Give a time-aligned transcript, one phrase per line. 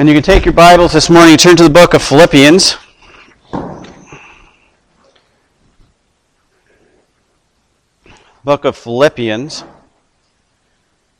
[0.00, 2.76] And you can take your Bibles this morning and turn to the book of Philippians.
[8.44, 9.64] Book of Philippians.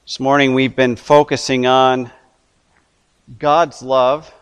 [0.06, 2.12] This morning we've been focusing on
[3.40, 4.32] God's love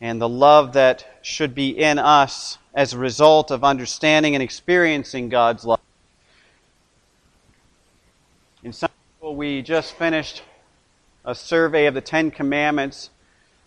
[0.00, 5.28] and the love that should be in us as a result of understanding and experiencing
[5.28, 5.78] God's love.
[8.64, 10.42] In Sunday school, we just finished
[11.30, 13.08] a survey of the Ten Commandments,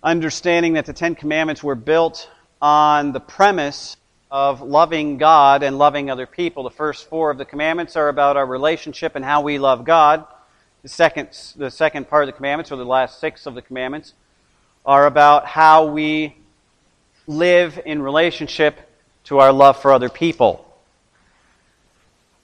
[0.03, 2.29] understanding that the Ten Commandments were built
[2.61, 3.95] on the premise
[4.29, 6.63] of loving God and loving other people.
[6.63, 10.25] The first four of the commandments are about our relationship and how we love God.
[10.81, 14.13] The second, the second part of the commandments, or the last six of the commandments,
[14.85, 16.35] are about how we
[17.27, 18.77] live in relationship
[19.25, 20.69] to our love for other people.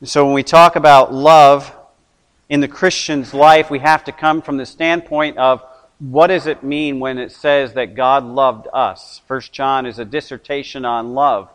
[0.04, 1.76] so when we talk about love
[2.50, 5.64] in the Christian's life, we have to come from the standpoint of
[6.00, 9.22] what does it mean when it says that God loved us?
[9.28, 11.50] First John is a dissertation on love.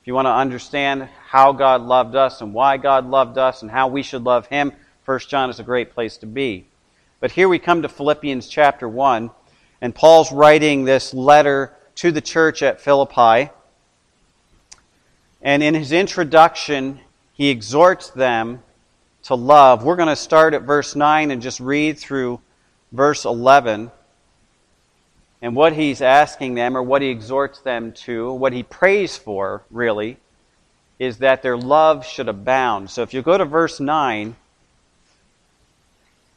[0.00, 3.70] If you want to understand how God loved us and why God loved us and
[3.70, 4.72] how we should love him,
[5.04, 6.66] First John is a great place to be.
[7.20, 9.30] But here we come to Philippians chapter 1,
[9.80, 13.50] and Paul's writing this letter to the church at Philippi.
[15.42, 17.00] And in his introduction,
[17.32, 18.62] he exhorts them
[19.24, 19.84] to love.
[19.84, 22.40] We're going to start at verse 9 and just read through
[22.90, 23.90] verse 11.
[25.40, 29.64] And what he's asking them, or what he exhorts them to, what he prays for,
[29.70, 30.18] really,
[30.98, 32.90] is that their love should abound.
[32.90, 34.36] So if you go to verse 9,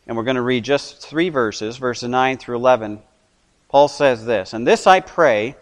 [0.08, 3.00] and we're going to read just three verses, verses 9 through 11,
[3.70, 5.56] Paul says this And this I pray,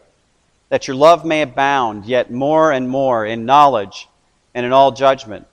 [0.69, 4.07] that your love may abound yet more and more in knowledge
[4.53, 5.47] and in all judgment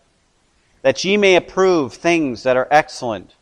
[0.83, 3.34] that ye may approve things that are excellent,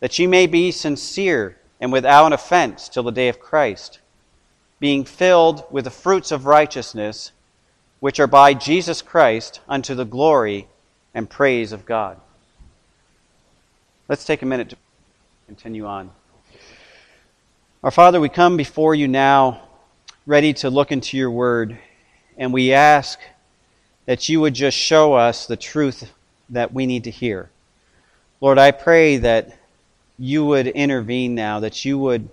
[0.00, 4.00] that ye may be sincere and without offense till the day of Christ,
[4.80, 7.32] being filled with the fruits of righteousness,
[8.00, 10.66] which are by Jesus Christ unto the glory
[11.14, 12.20] and praise of God.
[14.08, 14.76] Let's take a minute to
[15.46, 16.10] continue on.
[17.84, 19.62] Our Father, we come before you now,
[20.26, 21.78] ready to look into your word,
[22.36, 23.18] and we ask
[24.06, 26.12] that you would just show us the truth
[26.52, 27.50] that we need to hear.
[28.40, 29.58] Lord, I pray that
[30.18, 32.28] you would intervene now, that you would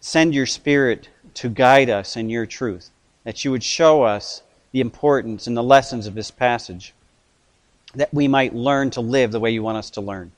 [0.00, 2.90] send your Spirit to guide us in your truth,
[3.24, 6.94] that you would show us the importance and the lessons of this passage,
[7.94, 10.32] that we might learn to live the way you want us to learn.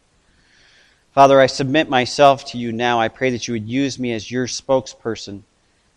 [1.13, 3.01] Father, I submit myself to you now.
[3.01, 5.43] I pray that you would use me as your spokesperson,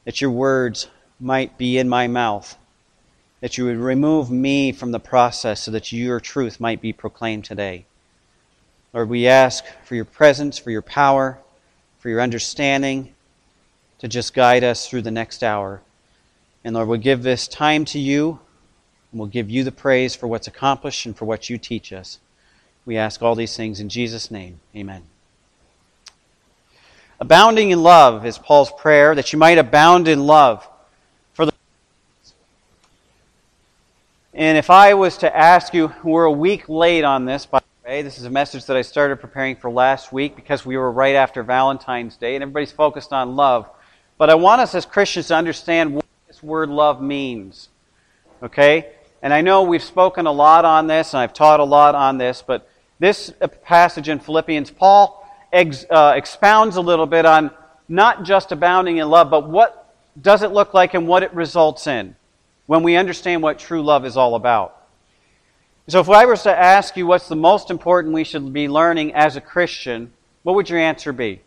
[0.06, 0.88] that your words
[1.20, 2.58] might be in my mouth,
[3.42, 7.46] that you would remove me from the process so that your truth might be proclaimed
[7.46, 7.86] today.
[8.94, 11.40] Lord, we ask for your presence, for your power,
[12.00, 13.14] for your understanding
[14.00, 15.82] to just guide us through the next hour.
[16.64, 18.40] And Lord, we'll give this time to you,
[19.12, 22.20] and we'll give you the praise for what's accomplished and for what you teach us.
[22.86, 24.60] We ask all these things in Jesus' name.
[24.76, 25.04] Amen.
[27.20, 30.68] Abounding in love is Paul's prayer, that you might abound in love.
[34.40, 37.90] And if I was to ask you, we're a week late on this, by the
[37.90, 38.02] way.
[38.04, 41.16] This is a message that I started preparing for last week because we were right
[41.16, 43.70] after Valentine's Day and everybody's focused on love.
[44.18, 47.68] But I want us as Christians to understand what this word love means.
[48.42, 48.94] Okay?
[49.22, 52.18] And I know we've spoken a lot on this and I've taught a lot on
[52.18, 53.34] this, but this
[53.64, 57.52] passage in Philippians, Paul ex, uh, expounds a little bit on
[57.90, 61.88] not just abounding in love, but what does it look like and what it results
[61.88, 62.16] in
[62.70, 64.86] when we understand what true love is all about.
[65.88, 69.16] So, if I was to ask you what's the most important we should be learning
[69.16, 70.14] as a Christian,
[70.44, 71.42] what would your answer be?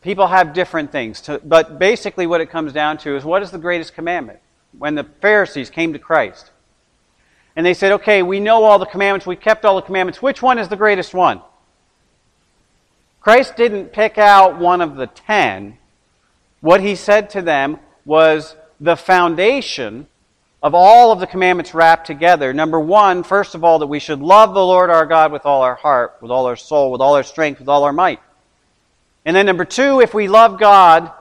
[0.00, 3.50] People have different things, to, but basically, what it comes down to is what is
[3.50, 4.38] the greatest commandment?
[4.78, 6.50] When the Pharisees came to Christ
[7.54, 10.40] and they said, Okay, we know all the commandments, we kept all the commandments, which
[10.40, 11.42] one is the greatest one?
[13.20, 15.76] Christ didn't pick out one of the ten.
[16.62, 20.06] What he said to them was, the foundation
[20.62, 22.52] of all of the commandments wrapped together.
[22.54, 25.62] Number one, first of all, that we should love the Lord our God with all
[25.62, 28.20] our heart, with all our soul, with all our strength, with all our might.
[29.26, 31.12] And then number two, if we love God,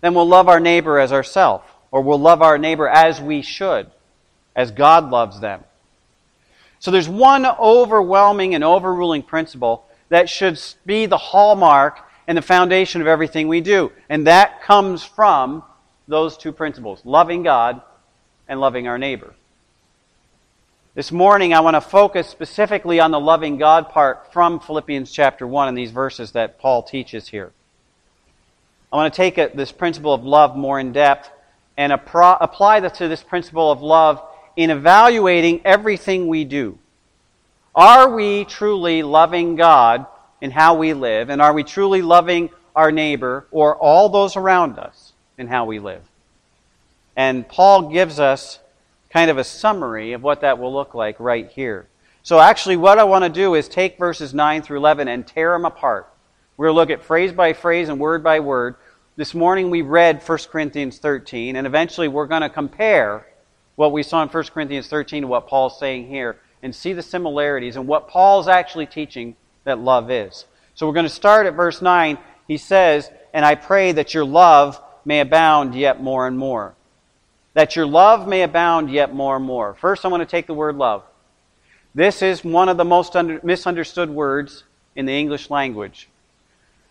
[0.00, 3.90] then we'll love our neighbor as ourself, or we'll love our neighbor as we should,
[4.54, 5.64] as God loves them.
[6.78, 13.00] So there's one overwhelming and overruling principle that should be the hallmark and the foundation
[13.00, 13.90] of everything we do.
[14.08, 15.62] And that comes from
[16.08, 17.82] those two principles loving God
[18.48, 19.34] and loving our neighbor.
[20.94, 25.46] This morning, I want to focus specifically on the loving God part from Philippians chapter
[25.46, 27.52] 1 and these verses that Paul teaches here.
[28.92, 31.30] I want to take a, this principle of love more in depth
[31.76, 34.20] and apply this to this principle of love
[34.56, 36.78] in evaluating everything we do.
[37.76, 40.06] Are we truly loving God
[40.40, 41.30] in how we live?
[41.30, 45.07] And are we truly loving our neighbor or all those around us
[45.38, 46.02] in how we live?
[47.16, 48.58] And Paul gives us
[49.10, 51.86] kind of a summary of what that will look like right here.
[52.22, 55.52] So, actually, what I want to do is take verses 9 through 11 and tear
[55.52, 56.12] them apart.
[56.56, 58.74] We're going to look at phrase by phrase and word by word.
[59.16, 63.26] This morning we read 1 Corinthians 13, and eventually we're going to compare
[63.76, 67.02] what we saw in 1 Corinthians 13 to what Paul's saying here and see the
[67.02, 70.44] similarities and what Paul's actually teaching that love is.
[70.74, 72.18] So we're going to start at verse 9.
[72.46, 76.74] He says, And I pray that your love may abound yet more and more
[77.58, 79.74] that your love may abound yet more and more.
[79.74, 81.02] First, I want to take the word love.
[81.92, 84.62] This is one of the most under, misunderstood words
[84.94, 86.08] in the English language.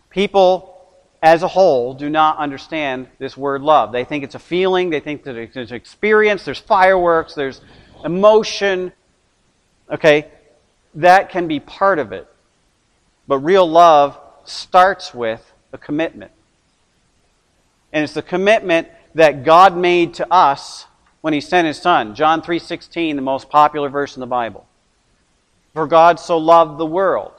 [0.09, 0.77] People,
[1.21, 3.93] as a whole, do not understand this word love.
[3.93, 7.61] They think it's a feeling, they think that it's an experience, there's fireworks, there's
[8.03, 8.91] emotion.
[9.89, 10.27] Okay,
[10.95, 12.27] that can be part of it.
[13.25, 16.31] But real love starts with a commitment.
[17.97, 20.85] And it's the commitment that God made to us
[21.21, 22.13] when he sent his son.
[22.13, 24.67] John 3:16, the most popular verse in the Bible.
[25.73, 27.31] For God so loved the world.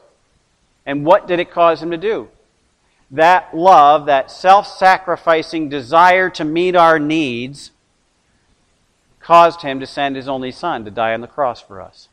[0.84, 2.26] And what did it cause him to do?
[3.08, 7.70] That love, that self-sacrificing desire to meet our needs
[9.20, 12.08] caused him to send his only son to die on the cross for us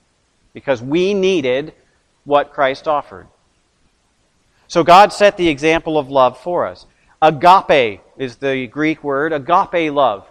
[0.53, 1.73] because we needed
[2.25, 3.25] what Christ offered.
[4.67, 6.85] So God set the example of love for us.
[7.25, 10.27] Agape is the Greek word, agape love.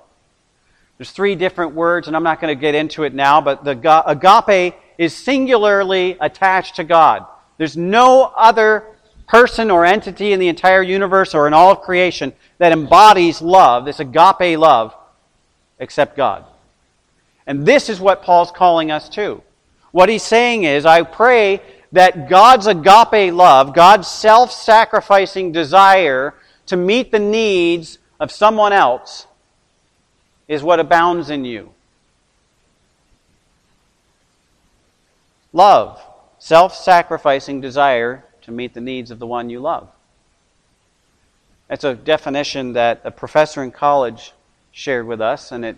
[0.97, 3.73] There's three different words, and I'm not going to get into it now, but the
[4.07, 7.27] agape is singularly attached to God.
[7.59, 8.85] There's no other
[9.27, 13.85] person or entity in the entire universe or in all of creation that embodies love,
[13.85, 14.95] this agape love,
[15.81, 16.45] except God.
[17.45, 19.43] And this is what Paul's calling us to.
[19.91, 21.61] What he's saying is, I pray
[21.91, 26.35] that God's agape love, God's self sacrificing desire
[26.67, 29.27] to meet the needs of someone else
[30.49, 31.73] is what abounds in you.
[35.53, 36.03] Love,
[36.39, 39.89] self sacrificing desire to meet the needs of the one you love.
[41.69, 44.33] That's a definition that a professor in college
[44.73, 45.77] shared with us, and it,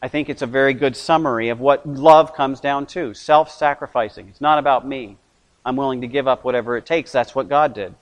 [0.00, 4.28] I think it's a very good summary of what love comes down to self sacrificing.
[4.28, 5.16] It's not about me.
[5.64, 7.10] I'm willing to give up whatever it takes.
[7.10, 7.94] That's what God did.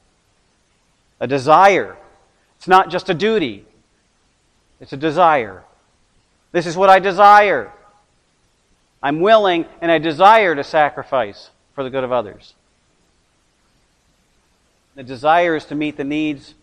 [1.21, 1.97] A desire
[2.63, 3.65] it's not just a duty,
[4.81, 5.65] it's a desire.
[6.53, 7.73] This is what I desire.
[9.03, 12.55] I'm willing and I desire to sacrifice for the good of others.
[14.95, 16.55] The desire is to meet the needs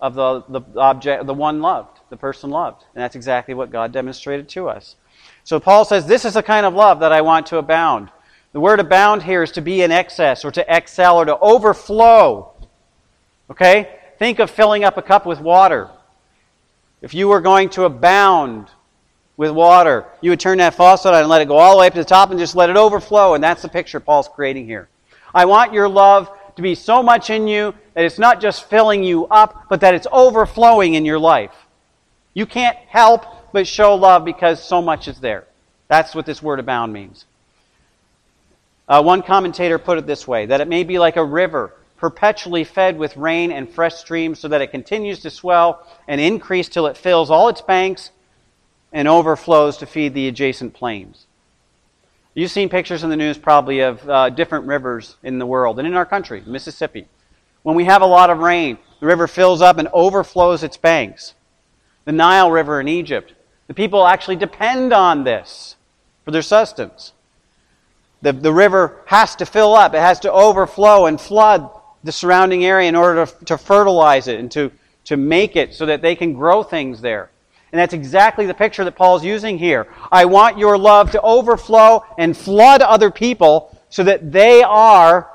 [0.00, 2.84] of the, the object, the one loved, the person loved.
[2.94, 4.94] And that's exactly what God demonstrated to us.
[5.42, 8.10] So Paul says, This is the kind of love that I want to abound.
[8.52, 12.52] The word abound here is to be in excess or to excel or to overflow.
[13.50, 13.97] Okay?
[14.18, 15.88] Think of filling up a cup with water.
[17.00, 18.68] If you were going to abound
[19.36, 21.86] with water, you would turn that faucet on and let it go all the way
[21.86, 23.34] up to the top and just let it overflow.
[23.34, 24.88] And that's the picture Paul's creating here.
[25.32, 29.04] I want your love to be so much in you that it's not just filling
[29.04, 31.54] you up, but that it's overflowing in your life.
[32.34, 35.44] You can't help but show love because so much is there.
[35.86, 37.24] That's what this word abound means.
[38.88, 42.64] Uh, one commentator put it this way that it may be like a river perpetually
[42.64, 46.86] fed with rain and fresh streams, so that it continues to swell and increase till
[46.86, 48.10] it fills all its banks
[48.92, 51.26] and overflows to feed the adjacent plains.
[52.34, 55.88] You've seen pictures in the news probably of uh, different rivers in the world and
[55.88, 57.08] in our country, Mississippi.
[57.64, 61.34] When we have a lot of rain, the river fills up and overflows its banks.
[62.04, 63.34] The Nile River in Egypt,
[63.66, 65.76] the people actually depend on this
[66.24, 67.12] for their sustenance.
[68.22, 71.68] The, the river has to fill up, it has to overflow and flood
[72.08, 74.72] the surrounding area in order to, to fertilize it and to,
[75.04, 77.28] to make it so that they can grow things there.
[77.70, 79.86] And that's exactly the picture that Paul's using here.
[80.10, 85.28] I want your love to overflow and flood other people so that they are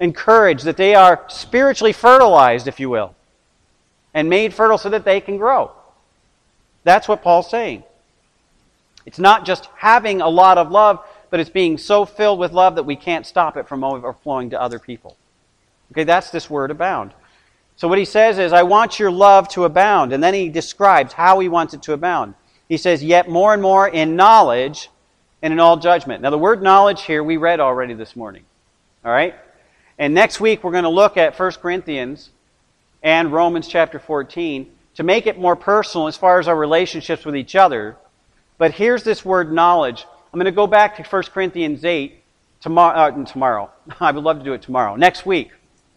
[0.00, 3.14] encouraged, that they are spiritually fertilized, if you will,
[4.12, 5.70] and made fertile so that they can grow.
[6.82, 7.84] That's what Paul's saying.
[9.06, 12.74] It's not just having a lot of love, but it's being so filled with love
[12.74, 15.16] that we can't stop it from overflowing to other people.
[15.92, 17.12] Okay, that's this word abound.
[17.76, 20.12] So what he says is, I want your love to abound.
[20.12, 22.34] And then he describes how he wants it to abound.
[22.68, 24.90] He says, Yet more and more in knowledge
[25.42, 26.22] and in all judgment.
[26.22, 28.44] Now, the word knowledge here we read already this morning.
[29.04, 29.34] All right?
[29.98, 32.30] And next week we're going to look at 1 Corinthians
[33.02, 37.36] and Romans chapter 14 to make it more personal as far as our relationships with
[37.36, 37.96] each other.
[38.58, 40.06] But here's this word knowledge.
[40.32, 42.22] I'm going to go back to 1 Corinthians 8
[42.60, 42.98] tomorrow.
[42.98, 43.70] Uh, tomorrow.
[44.00, 44.96] I would love to do it tomorrow.
[44.96, 45.50] Next week,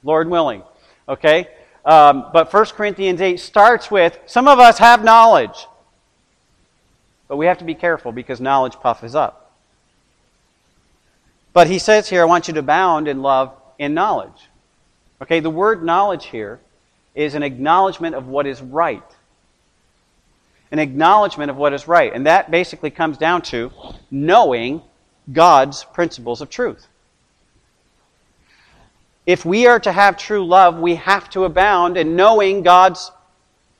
[0.03, 0.63] Lord willing.
[1.07, 1.47] Okay?
[1.85, 5.67] Um, but 1 Corinthians 8 starts with some of us have knowledge.
[7.27, 9.51] But we have to be careful because knowledge puffs up.
[11.53, 14.49] But he says here, I want you to abound in love in knowledge.
[15.21, 16.59] Okay, the word knowledge here
[17.15, 19.03] is an acknowledgement of what is right.
[20.71, 22.13] An acknowledgement of what is right.
[22.13, 23.71] And that basically comes down to
[24.11, 24.81] knowing
[25.31, 26.87] God's principles of truth.
[29.29, 33.11] If we are to have true love, we have to abound in knowing God's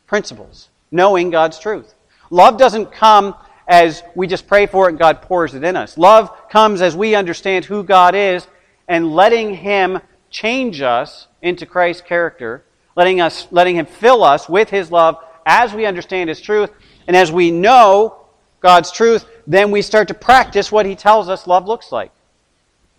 [0.06, 1.96] principles, knowing God's truth.
[2.30, 3.34] Love doesn't come
[3.68, 5.98] as we just pray for it and God pours it in us.
[5.98, 8.46] Love comes as we understand who God is
[8.88, 9.98] and letting Him
[10.30, 12.64] change us into Christ's character,
[12.96, 16.70] letting, us, letting Him fill us with His love as we understand His truth.
[17.08, 18.20] And as we know
[18.60, 22.12] God's truth, then we start to practice what He tells us love looks like.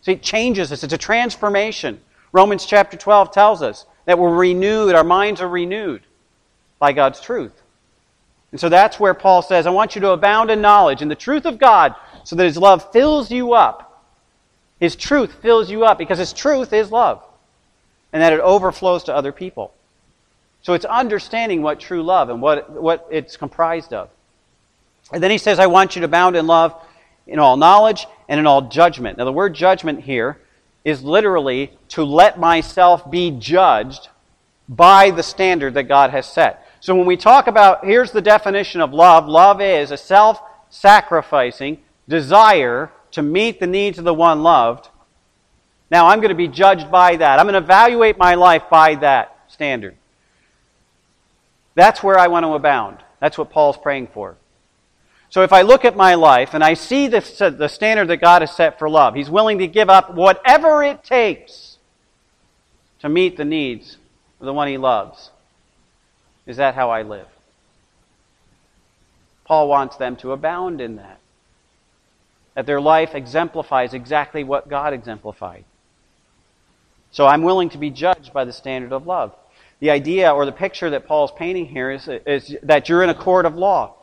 [0.00, 0.82] See, it changes us.
[0.82, 2.00] It's a transformation.
[2.32, 6.02] Romans chapter 12 tells us that we're renewed, our minds are renewed
[6.78, 7.62] by God's truth.
[8.50, 11.16] And so that's where Paul says, I want you to abound in knowledge and the
[11.16, 11.94] truth of God
[12.24, 13.90] so that His love fills you up
[14.80, 17.22] his truth fills you up because His truth is love
[18.12, 19.72] and that it overflows to other people.
[20.62, 24.10] So it's understanding what true love and what, what it's comprised of.
[25.12, 26.74] And then he says, I want you to abound in love
[27.26, 29.16] in all knowledge and in all judgment.
[29.16, 30.40] Now, the word judgment here
[30.84, 34.08] is literally to let myself be judged
[34.68, 36.66] by the standard that God has set.
[36.80, 41.82] So when we talk about, here's the definition of love love is a self sacrificing
[42.08, 44.88] desire to meet the needs of the one loved.
[45.90, 47.38] Now I'm going to be judged by that.
[47.38, 49.96] I'm going to evaluate my life by that standard.
[51.74, 52.98] That's where I want to abound.
[53.20, 54.36] That's what Paul's praying for.
[55.30, 58.42] So if I look at my life and I see the, the standard that God
[58.42, 61.78] has set for love, He's willing to give up whatever it takes
[63.00, 63.96] to meet the needs
[64.40, 65.30] of the one He loves.
[66.46, 67.28] Is that how I live?
[69.44, 71.20] Paul wants them to abound in that
[72.54, 75.64] that their life exemplifies exactly what God exemplified.
[77.10, 79.34] So I'm willing to be judged by the standard of love.
[79.78, 83.14] The idea or the picture that Paul's painting here is, is that you're in a
[83.14, 83.94] court of law,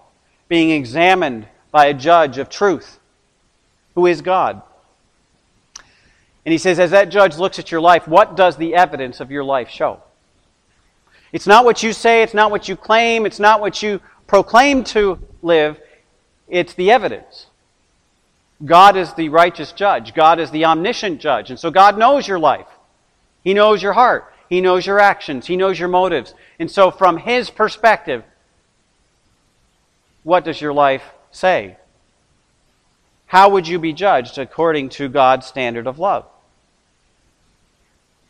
[0.47, 2.99] being examined by a judge of truth,
[3.95, 4.61] who is God.
[6.45, 9.31] And he says, as that judge looks at your life, what does the evidence of
[9.31, 10.01] your life show?
[11.33, 14.83] It's not what you say, it's not what you claim, it's not what you proclaim
[14.85, 15.79] to live,
[16.47, 17.47] it's the evidence.
[18.63, 20.13] God is the righteous judge.
[20.13, 21.49] God is the omniscient judge.
[21.49, 22.67] And so God knows your life.
[23.43, 24.33] He knows your heart.
[24.49, 25.45] He knows your actions.
[25.45, 26.33] He knows your motives.
[26.59, 28.23] And so, from His perspective,
[30.27, 31.77] what does your life say?
[33.27, 36.25] How would you be judged according to God's standard of love?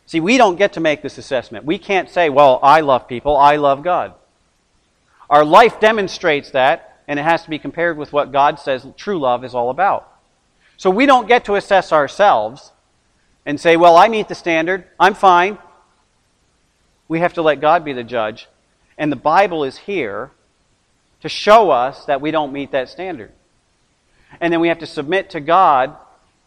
[0.06, 1.64] See, we don't get to make this assessment.
[1.64, 4.14] We can't say, well, I love people, I love God.
[5.28, 9.18] Our life demonstrates that, and it has to be compared with what God says true
[9.18, 10.08] love is all about.
[10.76, 12.70] So we don't get to assess ourselves
[13.44, 15.58] and say, well, I meet the standard, I'm fine.
[17.08, 18.46] We have to let God be the judge.
[18.96, 20.30] And the Bible is here
[21.22, 23.32] to show us that we don't meet that standard.
[24.40, 25.96] And then we have to submit to God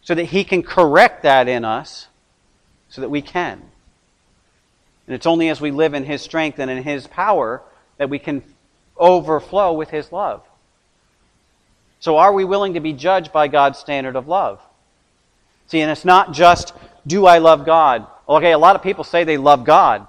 [0.02, 2.08] so that He can correct that in us
[2.90, 3.62] so that we can.
[5.08, 7.62] And it's only as we live in His strength and in His power
[7.98, 8.44] that we can
[8.98, 10.44] overflow with His love.
[12.00, 14.60] So are we willing to be judged by God's standard of love?
[15.68, 16.74] See, and it's not just,
[17.06, 18.08] do I love God?
[18.28, 20.08] Okay, a lot of people say they love God.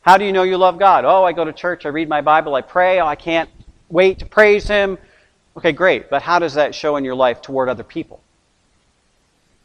[0.00, 1.04] How do you know you love God?
[1.04, 3.48] Oh, I go to church, I read my Bible, I pray, oh, I can't
[3.92, 4.98] wait to praise Him.
[5.56, 6.10] Okay, great.
[6.10, 8.20] But how does that show in your life toward other people?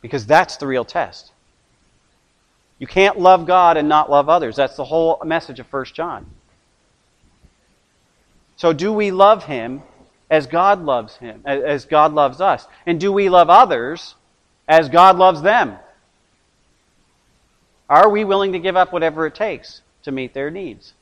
[0.02, 1.32] Because that's the real test.
[2.78, 4.56] You can't love God and not love others.
[4.56, 6.28] That's the whole message of 1 John.
[8.56, 9.82] So, do we love Him
[10.30, 12.68] as God loves him, as God loves us?
[12.86, 14.16] And do we love others
[14.68, 15.78] as God loves them?
[17.90, 20.94] Are we willing to give up whatever it takes to meet their needs?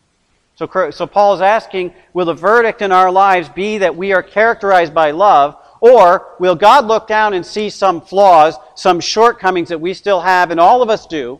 [0.55, 4.23] So, so Paul is asking, will the verdict in our lives be that we are
[4.23, 9.81] characterized by love, or will God look down and see some flaws, some shortcomings that
[9.81, 11.39] we still have, and all of us do?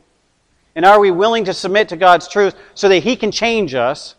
[0.75, 4.15] And are we willing to submit to God's truth so that He can change us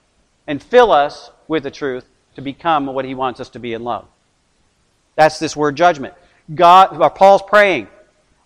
[0.46, 2.04] and fill us with the truth
[2.36, 4.06] to become what he wants us to be in love.
[5.16, 6.14] That's this word judgment.
[6.54, 7.88] God, uh, Paul's praying,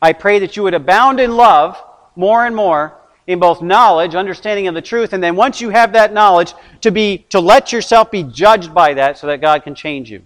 [0.01, 1.83] I pray that you would abound in love
[2.17, 2.97] more and more
[3.31, 6.91] in both knowledge, understanding of the truth, and then once you have that knowledge, to
[6.91, 10.23] be to let yourself be judged by that so that God can change you.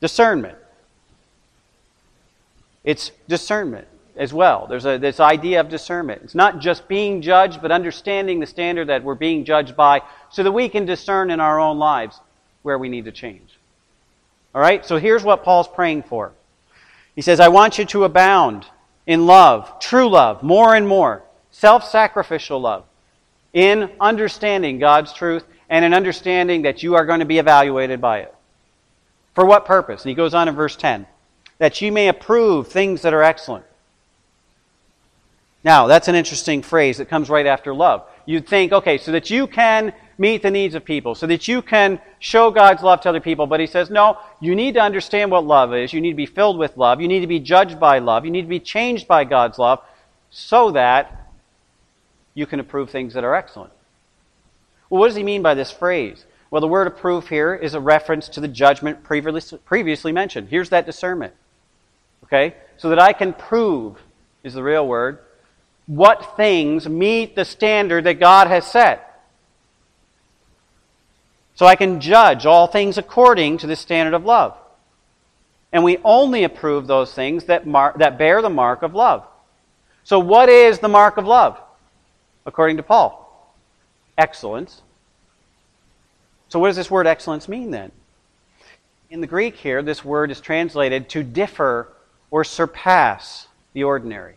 [0.00, 0.58] Discernment.
[2.82, 3.86] It's discernment
[4.16, 4.66] as well.
[4.66, 6.22] There's a, this idea of discernment.
[6.24, 10.42] It's not just being judged, but understanding the standard that we're being judged by so
[10.42, 12.18] that we can discern in our own lives
[12.62, 13.60] where we need to change.
[14.56, 14.84] All right?
[14.84, 16.32] So here's what Paul's praying for.
[17.14, 18.66] He says, I want you to abound
[19.06, 22.84] in love, true love, more and more, self sacrificial love,
[23.52, 28.20] in understanding God's truth and in understanding that you are going to be evaluated by
[28.20, 28.34] it.
[29.34, 30.02] For what purpose?
[30.02, 31.06] And he goes on in verse 10
[31.58, 33.64] that you may approve things that are excellent.
[35.62, 38.04] Now, that's an interesting phrase that comes right after love.
[38.26, 41.62] You'd think, okay, so that you can meet the needs of people, so that you
[41.62, 43.46] can show God's love to other people.
[43.46, 45.92] But he says, no, you need to understand what love is.
[45.92, 47.00] You need to be filled with love.
[47.00, 48.24] You need to be judged by love.
[48.24, 49.80] You need to be changed by God's love
[50.30, 51.30] so that
[52.34, 53.72] you can approve things that are excellent.
[54.88, 56.24] Well, what does he mean by this phrase?
[56.50, 60.48] Well, the word approve here is a reference to the judgment previously mentioned.
[60.48, 61.34] Here's that discernment.
[62.24, 62.54] Okay?
[62.76, 63.98] So that I can prove,
[64.42, 65.18] is the real word,
[65.86, 69.11] what things meet the standard that God has set.
[71.62, 74.56] So I can judge all things according to the standard of love.
[75.72, 79.24] And we only approve those things that, mar- that bear the mark of love.
[80.02, 81.60] So, what is the mark of love,
[82.46, 83.54] according to Paul?
[84.18, 84.82] Excellence.
[86.48, 87.92] So, what does this word excellence mean then?
[89.08, 91.92] In the Greek here, this word is translated to differ
[92.32, 94.34] or surpass the ordinary.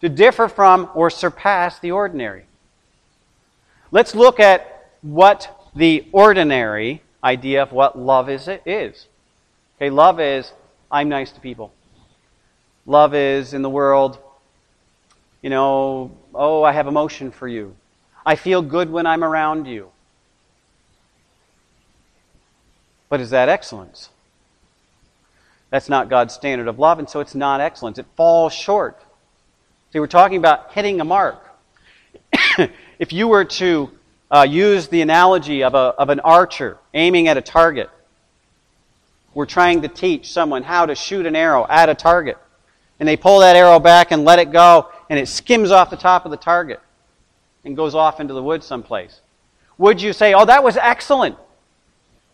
[0.00, 2.46] To differ from or surpass the ordinary.
[3.92, 9.06] Let's look at what the ordinary idea of what love is is.
[9.76, 10.52] Okay, love is
[10.90, 11.72] I'm nice to people.
[12.84, 14.18] Love is in the world,
[15.40, 17.76] you know, oh, I have emotion for you.
[18.26, 19.90] I feel good when I'm around you.
[23.08, 24.10] But is that excellence?
[25.70, 27.98] That's not God's standard of love, and so it's not excellence.
[27.98, 29.00] It falls short.
[29.92, 31.46] See, we're talking about hitting a mark.
[32.98, 33.90] if you were to
[34.30, 37.90] uh, use the analogy of, a, of an archer aiming at a target,
[39.34, 42.38] we're trying to teach someone how to shoot an arrow at a target.
[42.98, 45.96] And they pull that arrow back and let it go, and it skims off the
[45.96, 46.80] top of the target
[47.64, 49.20] and goes off into the woods someplace.
[49.78, 51.36] Would you say, oh, that was excellent?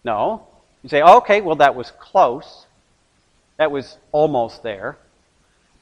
[0.03, 0.47] No.
[0.83, 2.67] You say, okay, well, that was close.
[3.59, 4.97] That was almost there.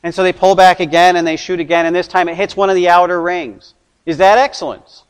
[0.03, 2.57] And so they pull back again and they shoot again, and this time it hits
[2.57, 3.75] one of the outer rings.
[4.05, 5.05] Is that excellence?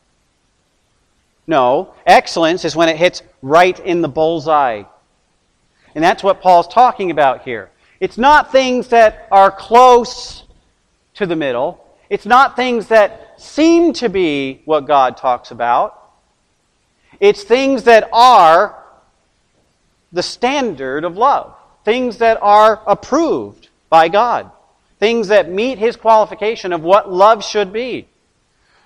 [1.45, 1.93] No.
[2.05, 4.83] Excellence is when it hits right in the bullseye.
[5.95, 7.69] And that's what Paul's talking about here.
[7.99, 10.43] It's not things that are close
[11.15, 11.85] to the middle.
[12.09, 15.99] It's not things that seem to be what God talks about.
[17.19, 18.83] It's things that are
[20.11, 24.49] the standard of love things that are approved by God,
[24.99, 28.07] things that meet His qualification of what love should be.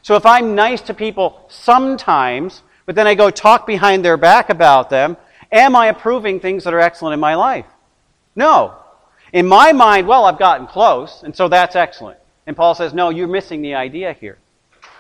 [0.07, 4.49] So if I'm nice to people sometimes, but then I go talk behind their back
[4.49, 5.17] about them,
[5.51, 7.65] am I approving things that are excellent in my life?
[8.33, 8.73] No.
[9.33, 12.17] In my mind, well, I've gotten close, and so that's excellent.
[12.45, 14.37] And Paul says, no, you're missing the idea here.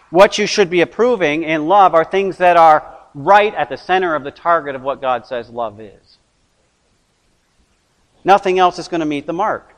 [0.09, 4.13] What you should be approving in love are things that are right at the center
[4.13, 6.17] of the target of what God says love is.
[8.25, 9.73] Nothing else is going to meet the mark.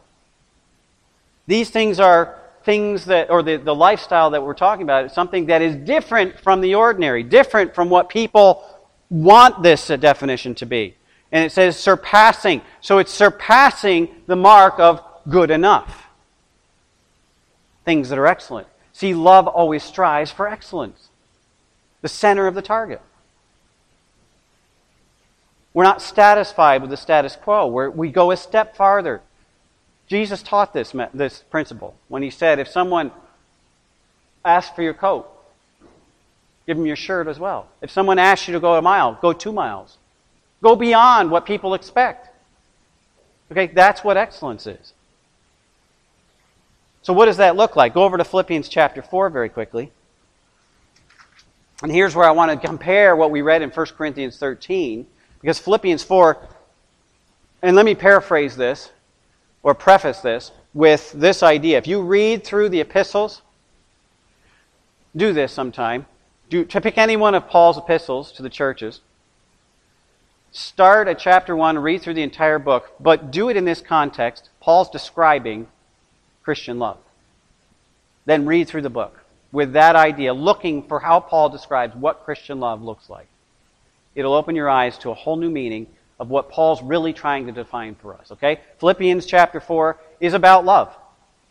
[1.46, 5.48] These things are things that, or the, the lifestyle that we're talking about, is something
[5.48, 8.63] that is different from the ordinary, different from what people
[9.10, 10.95] want this uh, definition to be.
[11.32, 12.62] And it says surpassing.
[12.82, 16.08] So it's surpassing the mark of good enough.
[17.86, 18.67] Things that are excellent.
[18.93, 21.10] See, love always strives for excellence,
[22.02, 23.02] the center of the target.
[25.74, 27.67] We're not satisfied with the status quo.
[27.67, 29.22] We're, we go a step farther.
[30.10, 33.12] Jesus taught this, this principle when he said, if someone
[34.43, 35.30] asks for your coat,
[36.65, 37.69] give them your shirt as well.
[37.82, 39.98] If someone asks you to go a mile, go two miles.
[40.63, 42.28] Go beyond what people expect.
[43.52, 44.93] Okay, that's what excellence is.
[47.04, 47.93] So, what does that look like?
[47.93, 49.91] Go over to Philippians chapter 4 very quickly.
[51.82, 55.06] And here's where I want to compare what we read in 1 Corinthians 13
[55.39, 56.38] because Philippians 4,
[57.62, 58.91] and let me paraphrase this
[59.63, 61.78] or preface this with this idea.
[61.78, 63.41] If you read through the epistles,
[65.15, 66.06] do this sometime.
[66.50, 69.02] Do, to pick any one of Paul's epistles to the churches.
[70.52, 74.50] start at chapter 1, read through the entire book, but do it in this context.
[74.60, 75.67] Paul's describing
[76.43, 76.98] Christian love.
[78.26, 79.19] Then read through the book
[79.52, 83.28] with that idea, looking for how Paul describes what Christian love looks like.
[84.15, 85.88] It'll open your eyes to a whole new meaning
[86.20, 88.32] of what Paul's really trying to define for us.
[88.32, 88.60] Okay?
[88.80, 90.96] Philippians chapter 4 is about love.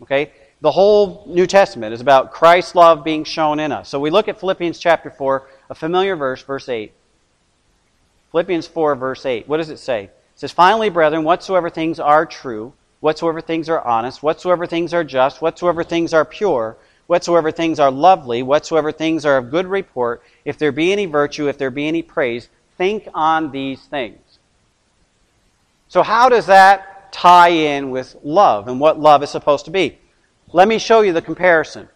[0.03, 0.33] Okay?
[0.61, 3.89] The whole New Testament is about Christ's love being shown in us.
[3.89, 6.93] So we look at Philippians chapter 4, a familiar verse, verse 8.
[8.33, 9.49] Philippians 4, verse 8.
[9.49, 10.05] What does it say?
[10.05, 15.05] It says, Finally, brethren, whatsoever things are true, whatsoever things are honest, whatsoever things are
[15.05, 16.77] just, whatsoever things are pure,
[17.07, 21.49] whatsoever things are lovely, whatsoever things are of good report, if there be any virtue,
[21.49, 24.19] if there be any praise, think on these things.
[25.89, 29.99] So, how does that tie in with love and what love is supposed to be?
[30.53, 31.89] Let me show you the comparison.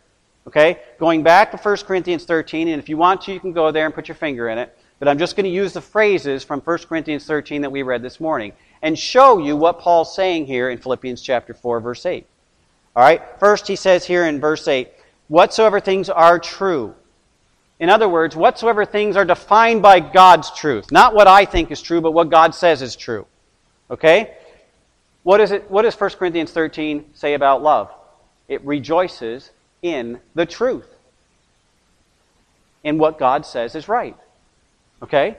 [0.46, 0.80] Okay?
[0.98, 3.86] Going back to 1 Corinthians 13, and if you want to, you can go there
[3.86, 4.76] and put your finger in it.
[4.98, 8.02] But I'm just going to use the phrases from 1 Corinthians 13 that we read
[8.02, 8.52] this morning
[8.82, 12.26] and show you what Paul's saying here in Philippians chapter 4, verse 8.
[12.94, 13.22] All right?
[13.38, 14.90] First, he says here in verse 8,
[15.28, 16.94] whatsoever things are true.
[17.80, 20.92] In other words, whatsoever things are defined by God's truth.
[20.92, 23.26] Not what I think is true, but what God says is true.
[23.92, 24.34] Okay?
[25.22, 27.90] What, is it, what does 1 Corinthians 13 say about love?
[28.48, 29.50] It rejoices
[29.82, 30.88] in the truth,
[32.82, 34.16] in what God says is right.
[35.02, 35.36] Okay?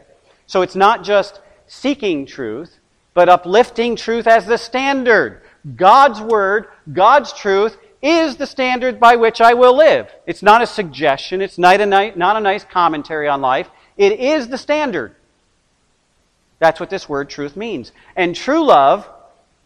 [0.47, 2.77] So it's not just seeking truth,
[3.13, 5.41] but uplifting truth as the standard.
[5.75, 10.13] God's word, God's truth, is the standard by which I will live.
[10.25, 13.69] It's not a suggestion, it's not a, not a nice commentary on life.
[13.97, 15.15] It is the standard.
[16.63, 17.91] That's what this word truth means.
[18.15, 19.05] And true love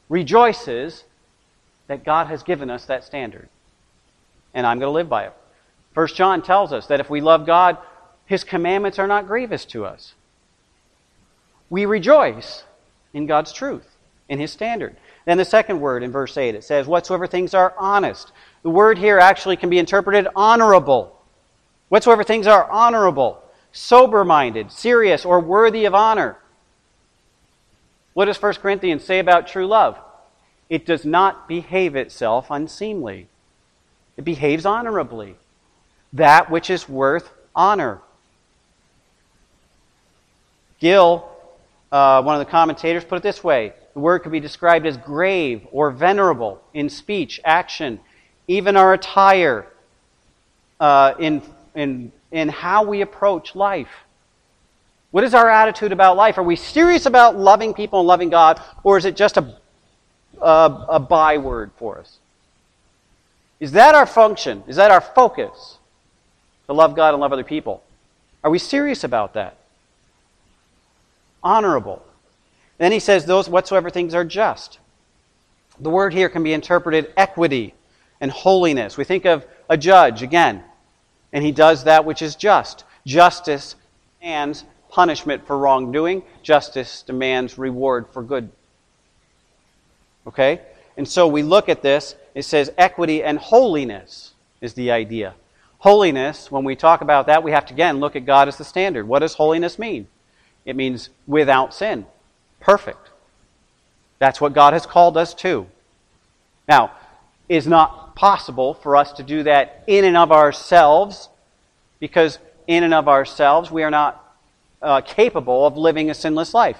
[0.09, 1.03] rejoices
[1.85, 3.49] that God has given us that standard.
[4.55, 5.33] And I'm going to live by it.
[5.93, 7.77] First John tells us that if we love God,
[8.25, 10.15] his commandments are not grievous to us.
[11.69, 12.63] We rejoice
[13.13, 13.85] in God's truth,
[14.27, 14.95] in his standard.
[15.25, 18.31] Then the second word in verse 8, it says, Whatsoever things are honest.
[18.63, 21.15] The word here actually can be interpreted honorable.
[21.89, 26.37] Whatsoever things are honorable, sober minded, serious, or worthy of honor.
[28.17, 29.95] What does 1 Corinthians say about true love?
[30.71, 33.27] It does not behave itself unseemly.
[34.17, 35.35] It behaves honorably.
[36.13, 38.01] That which is worth honor.
[40.79, 41.29] Gill,
[41.91, 44.97] uh, one of the commentators, put it this way the word could be described as
[44.97, 47.99] grave or venerable in speech, action,
[48.47, 49.67] even our attire,
[50.79, 51.43] uh, in,
[51.75, 54.06] in, in how we approach life.
[55.17, 56.37] What is our attitude about life?
[56.37, 59.51] Are we serious about loving people and loving God, or is it just a,
[60.39, 62.19] a, a byword for us?
[63.59, 64.63] Is that our function?
[64.67, 65.79] Is that our focus?
[66.67, 67.81] To love God and love other people?
[68.43, 69.57] Are we serious about that?
[71.41, 72.05] Honorable.
[72.77, 74.77] Then he says, those whatsoever things are just.
[75.79, 77.73] The word here can be interpreted equity
[78.21, 78.97] and holiness.
[78.97, 80.63] We think of a judge, again,
[81.33, 82.83] and he does that which is just.
[83.03, 83.73] Justice
[84.21, 84.63] demands
[84.97, 88.49] punishment for wrongdoing, justice demands reward for good.
[90.25, 90.59] Okay?
[90.97, 95.35] And so we look at this, it says equity and holiness is the idea.
[95.77, 98.63] Holiness, when we talk about that, we have to again look at God as the
[98.63, 99.07] standard.
[99.07, 100.07] What does holiness mean?
[100.65, 102.07] It means without sin,
[102.59, 103.11] perfect.
[104.17, 105.67] That's what God has called us to.
[106.67, 106.91] Now,
[107.47, 111.29] it's not possible for us to do that in and of ourselves,
[111.99, 114.23] because in and of ourselves we are not
[114.81, 116.79] uh, capable of living a sinless life.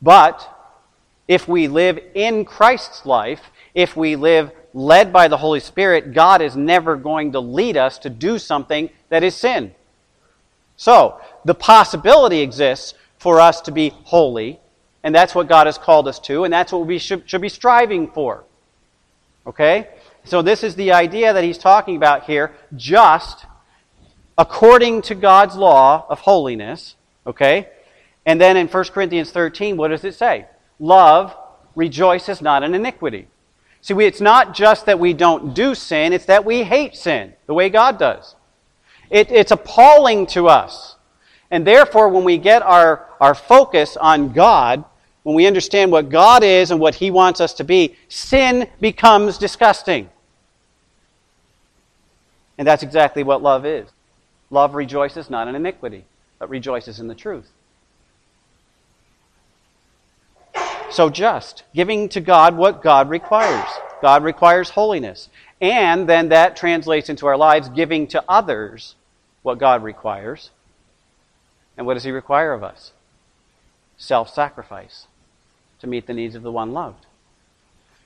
[0.00, 0.48] But
[1.28, 3.40] if we live in Christ's life,
[3.74, 7.98] if we live led by the Holy Spirit, God is never going to lead us
[7.98, 9.74] to do something that is sin.
[10.76, 14.58] So, the possibility exists for us to be holy,
[15.02, 17.48] and that's what God has called us to, and that's what we should, should be
[17.48, 18.44] striving for.
[19.46, 19.88] Okay?
[20.24, 23.46] So, this is the idea that he's talking about here just
[24.36, 26.96] according to God's law of holiness.
[27.26, 27.68] Okay?
[28.24, 30.46] And then in 1 Corinthians 13, what does it say?
[30.78, 31.36] Love
[31.74, 33.28] rejoices not in iniquity.
[33.80, 37.34] See, we, it's not just that we don't do sin, it's that we hate sin
[37.46, 38.36] the way God does.
[39.10, 40.96] It, it's appalling to us.
[41.50, 44.84] And therefore, when we get our, our focus on God,
[45.22, 49.36] when we understand what God is and what He wants us to be, sin becomes
[49.36, 50.08] disgusting.
[52.56, 53.88] And that's exactly what love is.
[54.52, 56.04] Love rejoices not in iniquity,
[56.38, 57.50] but rejoices in the truth.
[60.90, 63.68] So just, giving to God what God requires.
[64.02, 65.30] God requires holiness.
[65.60, 68.94] And then that translates into our lives, giving to others
[69.42, 70.50] what God requires.
[71.78, 72.92] And what does He require of us?
[73.96, 75.06] self sacrifice
[75.78, 77.06] to meet the needs of the one loved.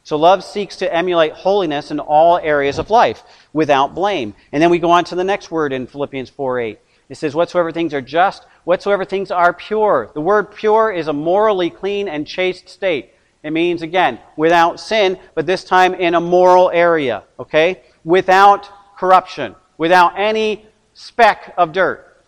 [0.07, 4.37] So love seeks to emulate holiness in all areas of life without blame.
[4.53, 6.79] And then we go on to the next word in Philippians 4 8.
[7.09, 10.13] It says, Whatsoever things are just, whatsoever things are pure.
[10.15, 13.15] The word pure is a morally clean and chaste state.
[13.43, 17.83] It means, again, without sin, but this time in a moral area, okay?
[18.05, 22.23] Without corruption, without any speck of dirt.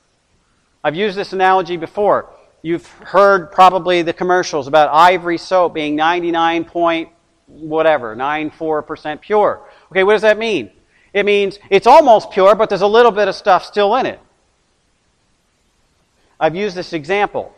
[0.83, 2.29] I've used this analogy before.
[2.61, 7.11] You've heard probably the commercials about ivory soap being 99 point
[7.49, 9.61] whatever, 94% pure.
[9.91, 10.71] Okay, what does that mean?
[11.13, 14.21] It means it's almost pure, but there's a little bit of stuff still in it.
[16.39, 17.55] I've used this example.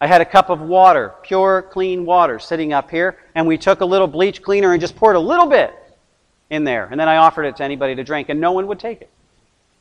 [0.00, 3.80] I had a cup of water, pure, clean water, sitting up here, and we took
[3.80, 5.74] a little bleach cleaner and just poured a little bit
[6.50, 6.86] in there.
[6.90, 9.10] And then I offered it to anybody to drink, and no one would take it.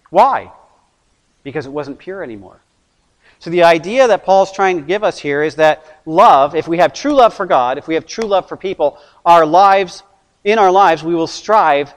[0.09, 0.51] Why?
[1.43, 2.59] Because it wasn't pure anymore.
[3.39, 6.79] So the idea that Paul's trying to give us here is that love, if we
[6.79, 10.03] have true love for God, if we have true love for people, our lives,
[10.43, 11.93] in our lives, we will strive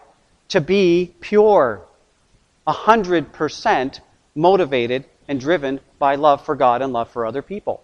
[0.48, 1.83] to be pure.
[2.66, 4.00] A hundred percent
[4.35, 7.83] motivated and driven by love for God and love for other people.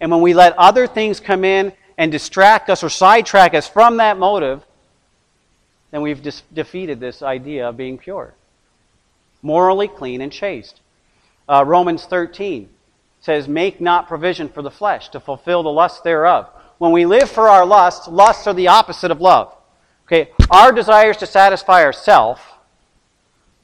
[0.00, 3.98] And when we let other things come in and distract us or sidetrack us from
[3.98, 4.64] that motive,
[5.90, 8.34] then we've dis- defeated this idea of being pure.
[9.42, 10.80] Morally clean and chaste.
[11.48, 12.68] Uh, Romans 13
[13.20, 16.48] says, Make not provision for the flesh to fulfill the lust thereof.
[16.78, 19.54] When we live for our lusts, lusts are the opposite of love.
[20.06, 22.40] Okay, our desires to satisfy ourself,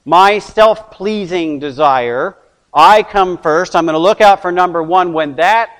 [0.04, 2.36] my self pleasing desire,
[2.72, 3.74] I come first.
[3.74, 5.12] I'm going to look out for number one.
[5.12, 5.70] When that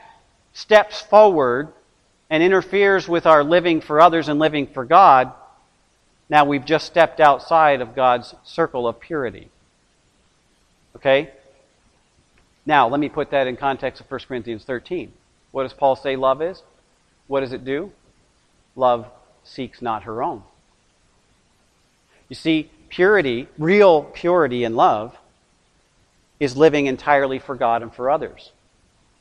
[0.53, 1.73] steps forward
[2.31, 5.33] and interferes with our living for others and living for God,
[6.31, 9.51] now we've just stepped outside of God's circle of purity.
[10.97, 11.31] Okay?
[12.67, 15.13] Now, let me put that in context of 1 Corinthians 13.
[15.53, 16.63] What does Paul say love is?
[17.27, 17.93] What does it do?
[18.77, 19.07] Love
[19.43, 20.43] seeks not her own.
[22.29, 25.17] You see, purity, real purity in love,
[26.41, 28.51] is living entirely for God and for others.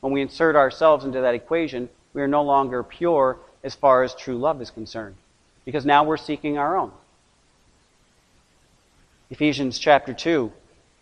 [0.00, 4.14] When we insert ourselves into that equation, we are no longer pure as far as
[4.14, 5.14] true love is concerned,
[5.64, 6.92] because now we're seeking our own.
[9.30, 10.52] Ephesians chapter 2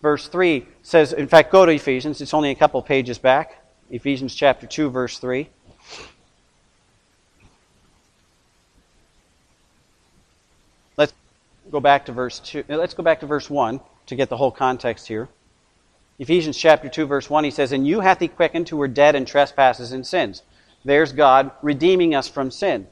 [0.02, 2.20] verse 3 says, in fact, go to Ephesians.
[2.20, 3.62] It's only a couple pages back.
[3.90, 5.48] Ephesians chapter 2, verse 3.
[10.96, 11.14] Let's
[11.70, 12.64] go back to verse 2.
[12.68, 15.28] Uh, let's go back to verse 1 to get the whole context here.
[16.18, 19.14] Ephesians chapter 2, verse 1, he says, And you hath he quickened who were dead
[19.14, 20.42] in trespasses and sins.
[20.84, 22.86] There's God redeeming us from sin.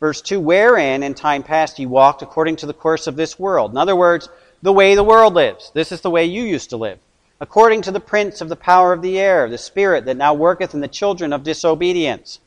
[0.00, 3.70] Verse 2, Wherein in time past ye walked according to the course of this world.
[3.70, 4.28] In other words,
[4.62, 5.70] the way the world lives.
[5.74, 6.98] This is the way you used to live.
[7.40, 10.72] According to the prince of the power of the air, the spirit that now worketh
[10.72, 12.40] in the children of disobedience,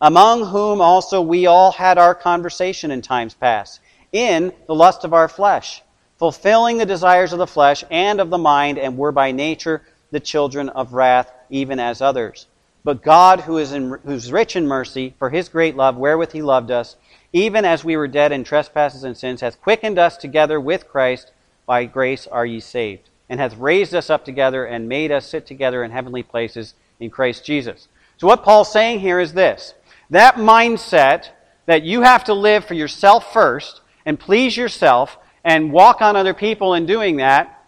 [0.00, 3.80] among whom also we all had our conversation in times past,
[4.12, 5.82] in the lust of our flesh,
[6.18, 10.20] fulfilling the desires of the flesh and of the mind, and were by nature the
[10.20, 12.46] children of wrath, even as others.
[12.84, 16.32] But God, who is, in, who is rich in mercy, for his great love wherewith
[16.32, 16.96] he loved us,
[17.32, 21.32] even as we were dead in trespasses and sins, hath quickened us together with Christ.
[21.64, 25.46] By grace are ye saved, and hath raised us up together and made us sit
[25.46, 27.88] together in heavenly places in Christ Jesus.
[28.18, 29.74] So, what Paul's saying here is this
[30.10, 31.30] that mindset
[31.66, 36.34] that you have to live for yourself first and please yourself and walk on other
[36.34, 37.64] people in doing that,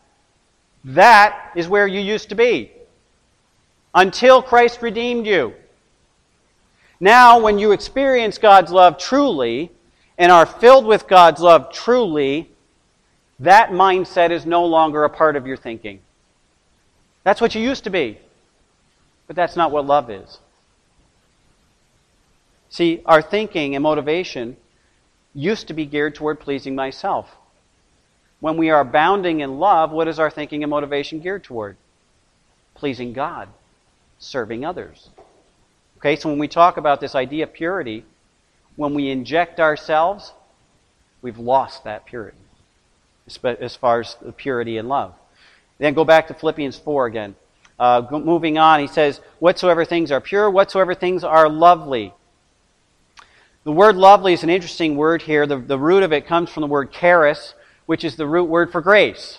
[0.85, 2.71] that is where you used to be.
[3.95, 5.55] Until Christ redeemed you.
[7.05, 9.71] Now, when you experience God's love truly
[10.17, 12.51] and are filled with God's love truly,
[13.41, 16.01] that mindset is no longer a part of your thinking.
[17.23, 18.19] That's what you used to be.
[19.27, 20.39] But that's not what love is.
[22.71, 24.57] See, our thinking and motivation
[25.35, 27.37] used to be geared toward pleasing myself.
[28.41, 31.77] When we are bounding in love, what is our thinking and motivation geared toward?
[32.75, 33.51] Pleasing God,
[34.19, 35.11] serving others.
[36.05, 38.05] Okay, so when we talk about this idea of purity,
[38.77, 40.35] when we inject ourselves,
[41.23, 42.37] we've lost that purity
[43.27, 45.15] as far as the purity and love.
[45.79, 47.35] Then go back to Philippians 4 again.
[47.79, 52.13] Uh, moving on, he says, Whatsoever things are pure, whatsoever things are lovely.
[53.65, 55.47] The word lovely is an interesting word here.
[55.47, 57.55] The, the root of it comes from the word charis,
[57.87, 59.39] which is the root word for grace.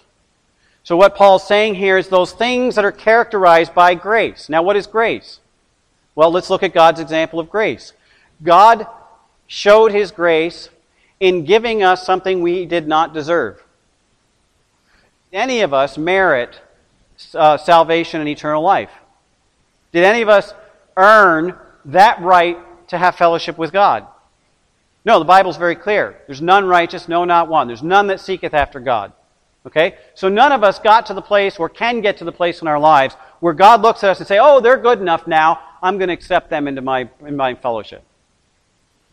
[0.82, 4.50] So, what Paul's saying here is those things that are characterized by grace.
[4.50, 5.42] Now, what is grace?
[6.16, 7.94] Well, let's look at God's example of grace.
[8.42, 8.88] God
[9.48, 10.70] showed his grace
[11.20, 13.62] in giving us something we did not deserve.
[15.32, 16.60] Any of us merit
[17.34, 18.92] uh, salvation and eternal life?
[19.92, 20.54] Did any of us
[20.98, 22.58] earn that right
[22.90, 24.06] to have fellowship with God.
[25.04, 26.20] No, the Bible's very clear.
[26.26, 27.68] There's none righteous, no, not one.
[27.68, 29.14] There's none that seeketh after God.
[29.66, 29.96] Okay?
[30.14, 32.68] So none of us got to the place or can get to the place in
[32.68, 35.60] our lives where God looks at us and say, "Oh, they're good enough now.
[35.82, 38.04] I'm going to accept them into my in my fellowship."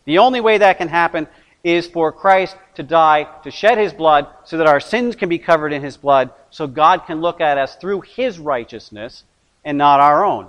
[0.05, 1.27] The only way that can happen
[1.65, 5.39] is for Christ to die, to shed his blood so that our sins can be
[5.39, 9.25] covered in his blood, so God can look at us through his righteousness
[9.65, 10.49] and not our own.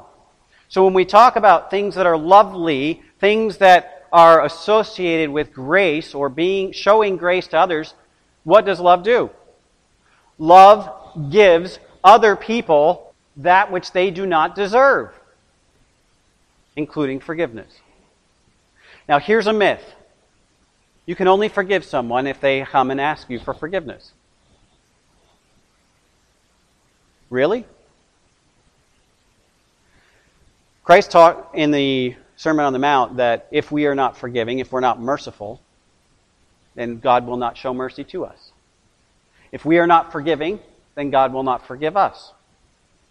[0.69, 6.15] So when we talk about things that are lovely, things that are associated with grace
[6.15, 7.93] or being showing grace to others,
[8.43, 9.29] what does love do?
[10.37, 10.89] Love
[11.31, 15.11] gives other people that which they do not deserve,
[16.75, 17.79] including forgiveness.
[19.07, 19.83] Now, here's a myth.
[21.05, 24.13] You can only forgive someone if they come and ask you for forgiveness.
[27.29, 27.65] Really?
[30.83, 34.71] Christ taught in the Sermon on the Mount that if we are not forgiving, if
[34.71, 35.61] we're not merciful,
[36.75, 38.52] then God will not show mercy to us.
[39.53, 40.59] If we are not forgiving,
[40.95, 42.33] then God will not forgive us.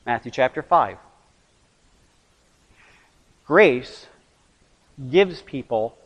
[0.05, 0.99] Matthew chapter 5.
[3.47, 4.09] Grace
[5.09, 5.97] gives people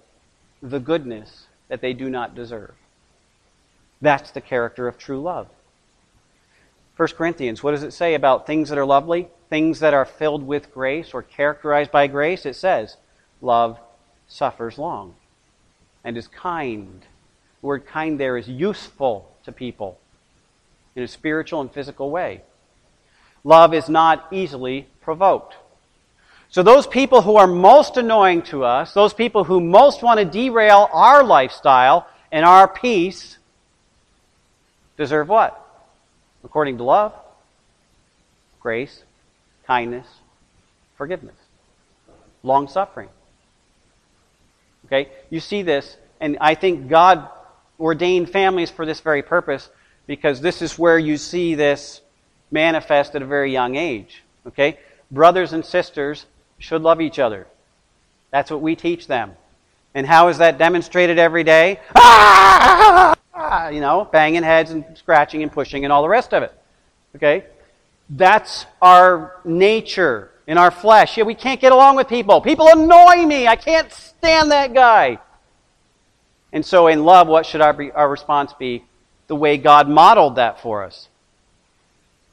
[0.62, 2.74] the goodness that they do not deserve.
[4.02, 5.48] That's the character of true love.
[6.98, 9.28] 1 Corinthians, what does it say about things that are lovely?
[9.48, 12.44] Things that are filled with grace or characterized by grace?
[12.44, 12.98] It says,
[13.40, 13.78] love
[14.28, 15.14] suffers long
[16.04, 17.06] and is kind.
[17.62, 19.98] The word kind there is useful to people
[20.96, 22.40] in a spiritual and physical way.
[23.44, 25.54] Love is not easily provoked.
[26.48, 30.24] So, those people who are most annoying to us, those people who most want to
[30.24, 33.36] derail our lifestyle and our peace,
[34.96, 35.62] deserve what?
[36.42, 37.12] According to love,
[38.60, 39.02] grace,
[39.66, 40.06] kindness,
[40.96, 41.36] forgiveness,
[42.42, 43.08] long suffering.
[44.86, 45.08] Okay?
[45.30, 47.28] You see this, and I think God
[47.78, 49.68] ordained families for this very purpose
[50.06, 52.00] because this is where you see this
[52.50, 54.22] manifest at a very young age.
[54.46, 54.78] Okay?
[55.10, 56.26] Brothers and sisters
[56.58, 57.46] should love each other.
[58.30, 59.32] That's what we teach them.
[59.94, 61.80] And how is that demonstrated every day?
[63.38, 63.68] Ah!
[63.68, 66.52] You know, banging heads and scratching and pushing and all the rest of it.
[67.14, 67.44] Okay?
[68.08, 71.16] That's our nature in our flesh.
[71.16, 72.40] Yeah, we can't get along with people.
[72.40, 73.46] People annoy me.
[73.46, 75.18] I can't stand that guy.
[76.52, 78.84] And so, in love, what should our, our response be?
[79.28, 81.08] The way God modeled that for us.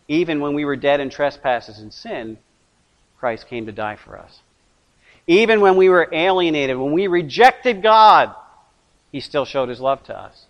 [0.08, 2.38] Even when we were dead in trespasses and sin,
[3.20, 4.42] Christ came to die for us.
[5.28, 8.36] Even when we were alienated, when we rejected God,
[9.12, 10.46] He still showed His love to us.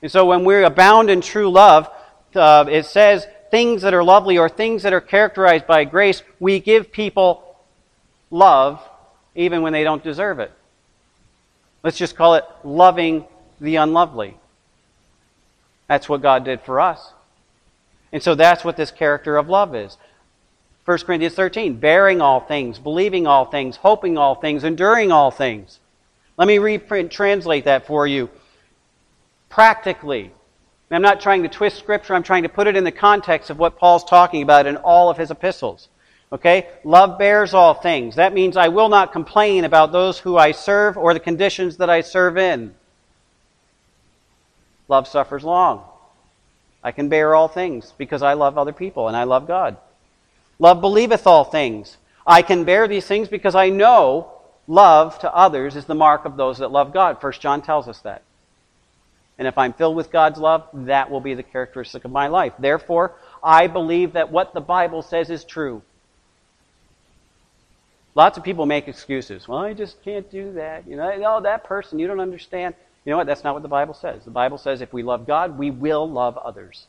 [0.00, 1.88] And so, when we abound in true love,
[2.34, 6.60] uh, it says things that are lovely or things that are characterized by grace, we
[6.60, 7.56] give people
[8.30, 8.82] love
[9.34, 10.50] even when they don't deserve it.
[11.82, 13.24] Let's just call it loving
[13.60, 14.36] the unlovely.
[15.88, 17.12] That's what God did for us.
[18.12, 19.98] And so that's what this character of love is.
[20.84, 25.80] 1 Corinthians 13, bearing all things, believing all things, hoping all things, enduring all things.
[26.36, 28.28] Let me reprint, translate that for you.
[29.48, 30.30] Practically,
[30.90, 33.58] I'm not trying to twist Scripture, I'm trying to put it in the context of
[33.58, 35.88] what Paul's talking about in all of his epistles.
[36.32, 36.68] Okay?
[36.84, 38.16] Love bears all things.
[38.16, 41.88] That means I will not complain about those who I serve or the conditions that
[41.88, 42.74] I serve in.
[44.88, 45.84] Love suffers long.
[46.82, 49.78] I can bear all things because I love other people and I love God.
[50.58, 51.96] Love believeth all things.
[52.26, 54.30] I can bear these things because I know
[54.66, 57.20] love to others is the mark of those that love God.
[57.20, 58.22] First John tells us that.
[59.38, 62.52] And if I'm filled with God's love, that will be the characteristic of my life.
[62.58, 65.82] Therefore, I believe that what the Bible says is true.
[68.14, 69.48] Lots of people make excuses.
[69.48, 70.86] Well, I just can't do that.
[70.86, 72.76] You know, oh, that person, you don't understand.
[73.04, 73.26] You know what?
[73.26, 74.24] That's not what the Bible says.
[74.24, 76.86] The Bible says if we love God, we will love others.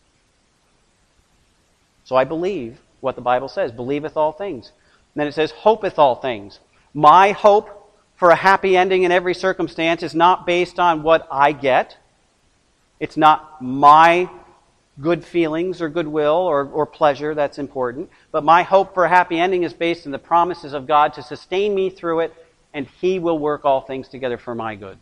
[2.06, 3.72] So I believe what the Bible says.
[3.72, 4.72] Believeth all things.
[5.14, 6.60] And then it says, hopeth all things.
[6.94, 11.52] My hope for a happy ending in every circumstance is not based on what I
[11.52, 11.98] get.
[13.00, 14.30] It's not my
[15.02, 18.10] good feelings or goodwill or, or pleasure that's important.
[18.32, 21.24] But my hope for a happy ending is based in the promises of God to
[21.24, 22.34] sustain me through it,
[22.74, 24.98] and He will work all things together for my good.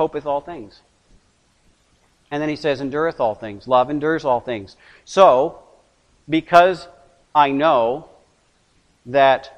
[0.00, 0.80] Hopeth all things.
[2.30, 3.68] And then he says, endureth all things.
[3.68, 4.74] Love endures all things.
[5.04, 5.58] So,
[6.26, 6.88] because
[7.34, 8.08] I know
[9.04, 9.50] that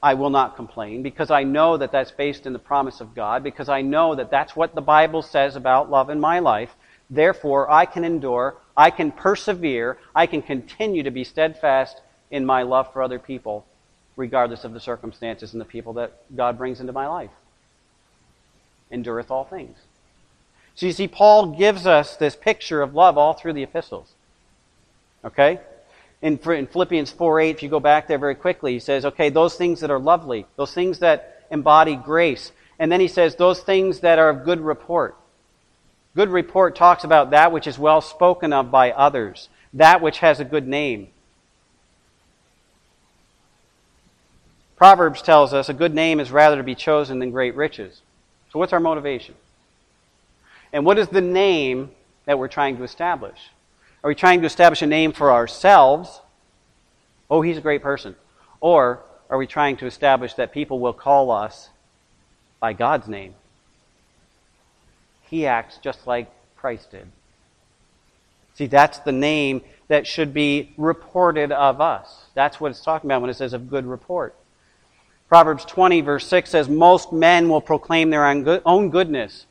[0.00, 3.42] I will not complain because I know that that's based in the promise of God,
[3.42, 6.70] because I know that that's what the Bible says about love in my life.
[7.10, 12.62] Therefore, I can endure, I can persevere, I can continue to be steadfast in my
[12.62, 13.66] love for other people
[14.14, 17.32] regardless of the circumstances and the people that God brings into my life.
[18.90, 19.76] Endureth all things.
[20.74, 24.12] So you see, Paul gives us this picture of love all through the epistles.
[25.24, 25.60] Okay?
[26.22, 29.30] In, in Philippians 4 8, if you go back there very quickly, he says, okay,
[29.30, 32.52] those things that are lovely, those things that embody grace.
[32.78, 35.16] And then he says, those things that are of good report.
[36.16, 40.40] Good report talks about that which is well spoken of by others, that which has
[40.40, 41.08] a good name.
[44.76, 48.00] Proverbs tells us a good name is rather to be chosen than great riches.
[48.52, 49.34] So, what's our motivation?
[50.72, 51.90] And what is the name
[52.26, 53.38] that we're trying to establish?
[54.02, 56.20] Are we trying to establish a name for ourselves?
[57.30, 58.16] Oh, he's a great person.
[58.60, 61.70] Or are we trying to establish that people will call us
[62.58, 63.34] by God's name?
[65.22, 67.06] He acts just like Christ did.
[68.54, 72.26] See, that's the name that should be reported of us.
[72.34, 74.34] That's what it's talking about when it says of good report.
[75.30, 79.46] Proverbs 20, verse 6 says, Most men will proclaim their own goodness,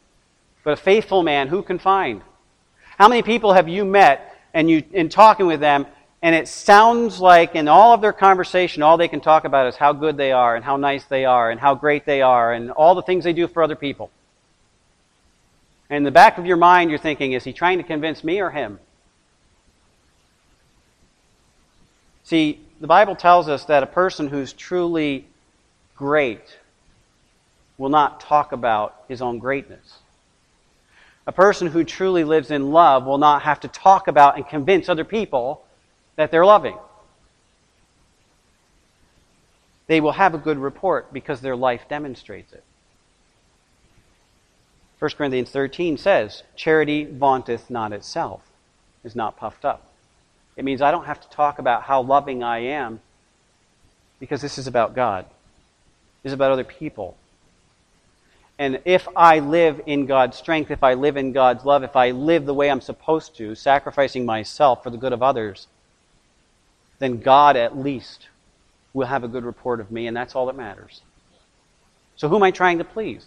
[0.65, 2.21] but a faithful man who can find?
[2.97, 5.87] How many people have you met and you in talking with them,
[6.21, 9.77] and it sounds like in all of their conversation, all they can talk about is
[9.77, 12.71] how good they are and how nice they are and how great they are and
[12.71, 14.11] all the things they do for other people.
[15.89, 18.41] And in the back of your mind, you're thinking, is he trying to convince me
[18.41, 18.79] or him?
[22.25, 25.25] See, the Bible tells us that a person who's truly
[25.99, 26.57] great
[27.77, 29.99] will not talk about his own greatness.
[31.27, 34.87] A person who truly lives in love will not have to talk about and convince
[34.87, 35.61] other people
[36.15, 36.77] that they're loving.
[39.87, 42.63] They will have a good report because their life demonstrates it.
[44.99, 48.41] 1 Corinthians 13 says, Charity vaunteth not itself,
[49.03, 49.85] is not puffed up.
[50.55, 53.01] It means I don't have to talk about how loving I am
[54.19, 55.25] because this is about God
[56.23, 57.17] is about other people.
[58.57, 62.11] And if I live in God's strength, if I live in God's love, if I
[62.11, 65.67] live the way I'm supposed to, sacrificing myself for the good of others,
[66.99, 68.27] then God at least
[68.93, 71.01] will have a good report of me, and that's all that matters.
[72.17, 73.25] So, who am I trying to please?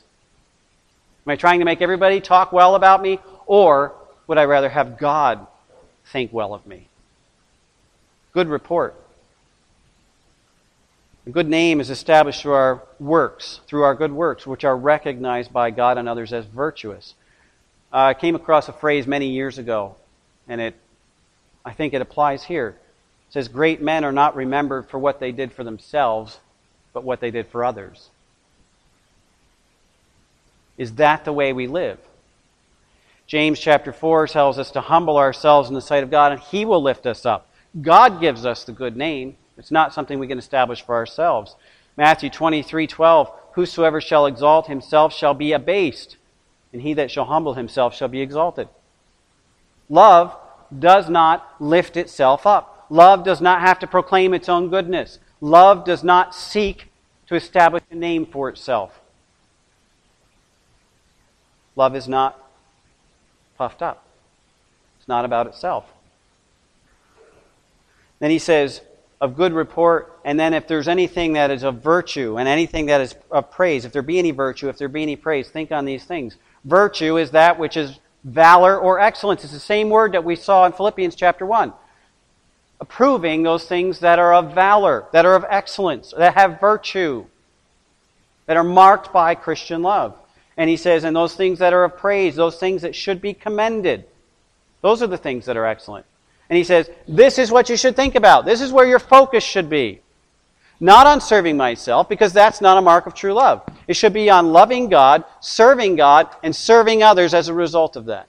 [1.27, 3.95] Am I trying to make everybody talk well about me, or
[4.27, 5.47] would I rather have God
[6.07, 6.89] think well of me?
[8.33, 9.02] Good report.
[11.27, 15.53] A good name is established through our works, through our good works, which are recognized
[15.53, 17.15] by God and others as virtuous.
[17.93, 19.95] Uh, I came across a phrase many years ago,
[20.49, 20.75] and it,
[21.65, 22.71] I think it applies here.
[23.29, 26.41] It says, Great men are not remembered for what they did for themselves,
[26.93, 28.11] but what they did for others.
[30.77, 31.99] Is that the way we live?
[33.29, 36.65] James chapter 4 tells us to humble ourselves in the sight of God, and He
[36.65, 37.49] will lift us up.
[37.81, 39.37] God gives us the good name.
[39.59, 41.57] It's not something we can establish for ourselves.
[41.97, 46.17] Matthew 23 12, Whosoever shall exalt himself shall be abased,
[46.73, 48.69] and he that shall humble himself shall be exalted.
[49.89, 50.35] Love
[50.79, 52.87] does not lift itself up.
[52.89, 55.19] Love does not have to proclaim its own goodness.
[55.41, 56.89] Love does not seek
[57.27, 59.01] to establish a name for itself.
[61.77, 62.39] Love is not
[63.57, 64.05] puffed up.
[64.99, 65.87] It's not about itself.
[68.19, 68.83] Then he says,
[69.23, 73.01] of good report, and then if there's anything that is of virtue and anything that
[73.01, 75.85] is of praise, if there be any virtue, if there be any praise, think on
[75.85, 76.37] these things.
[76.65, 79.45] Virtue is that which is valor or excellence.
[79.45, 81.73] It's the same word that we saw in Philippians chapter 1.
[82.81, 87.25] Approving those things that are of valor, that are of excellence, that have virtue,
[88.47, 90.19] that are marked by Christian love.
[90.57, 93.35] And he says, and those things that are of praise, those things that should be
[93.35, 94.05] commended,
[94.81, 96.07] those are the things that are excellent.
[96.53, 98.45] And he says, This is what you should think about.
[98.45, 100.03] This is where your focus should be.
[100.81, 103.63] Not on serving myself, because that's not a mark of true love.
[103.89, 108.05] It should be on loving God, serving God, and serving others as a result of
[108.05, 108.29] that.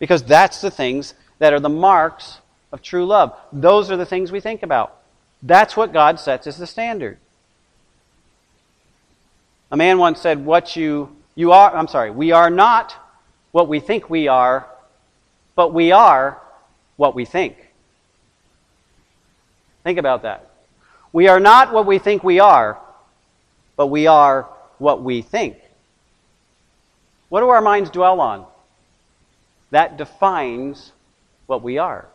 [0.00, 2.40] Because that's the things that are the marks
[2.72, 3.38] of true love.
[3.52, 4.96] Those are the things we think about.
[5.40, 7.18] That's what God sets as the standard.
[9.70, 12.96] A man once said, What you, you are, I'm sorry, we are not
[13.52, 14.66] what we think we are,
[15.54, 16.42] but we are
[16.98, 17.56] what we think.
[19.84, 20.50] Think about that.
[21.12, 22.78] We are not what we think we are,
[23.76, 24.46] but we are
[24.76, 25.56] what we think.
[27.30, 28.44] What do our minds dwell on?
[29.70, 30.92] That defines
[31.46, 32.06] what we are.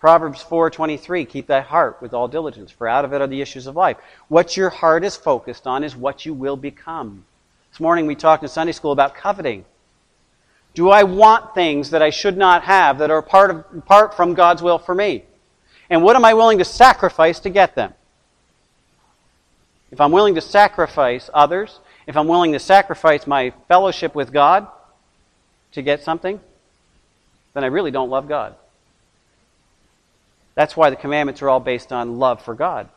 [0.00, 3.66] Proverbs 4:23 Keep thy heart with all diligence for out of it are the issues
[3.66, 3.98] of life.
[4.28, 7.24] What your heart is focused on is what you will become.
[7.70, 9.64] This morning we talked in Sunday school about coveting.
[10.74, 14.34] Do I want things that I should not have that are part, of, apart from
[14.34, 15.24] God's will for me?
[15.88, 17.94] And what am I willing to sacrifice to get them?
[19.90, 24.68] if I'm willing to sacrifice others, if I'm willing to sacrifice my fellowship with God
[25.72, 26.40] to get something,
[27.54, 28.54] then I really don't love God.
[30.54, 32.88] That's why the commandments are all based on love for God.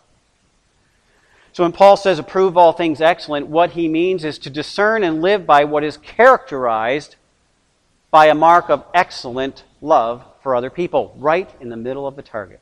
[1.51, 5.21] So when Paul says approve all things excellent, what he means is to discern and
[5.21, 7.15] live by what is characterized
[8.13, 12.21] by a mark of excellent love for other people, right in the middle of the
[12.21, 12.59] target.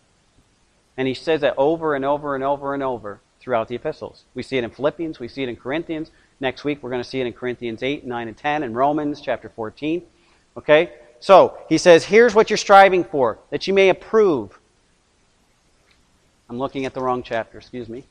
[0.95, 4.24] And he says that over and over and over and over throughout the epistles.
[4.34, 6.10] We see it in Philippians, we see it in Corinthians.
[6.39, 9.20] Next week we're going to see it in Corinthians 8, 9, and 10, and Romans
[9.20, 10.02] chapter 14.
[10.56, 10.93] Okay?
[11.20, 14.58] So, he says, here's what you're striving for, that you may approve.
[16.49, 18.06] I'm looking at the wrong chapter, excuse me.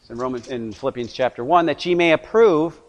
[0.00, 2.80] It's in Romans in Philippians chapter 1, that ye may approve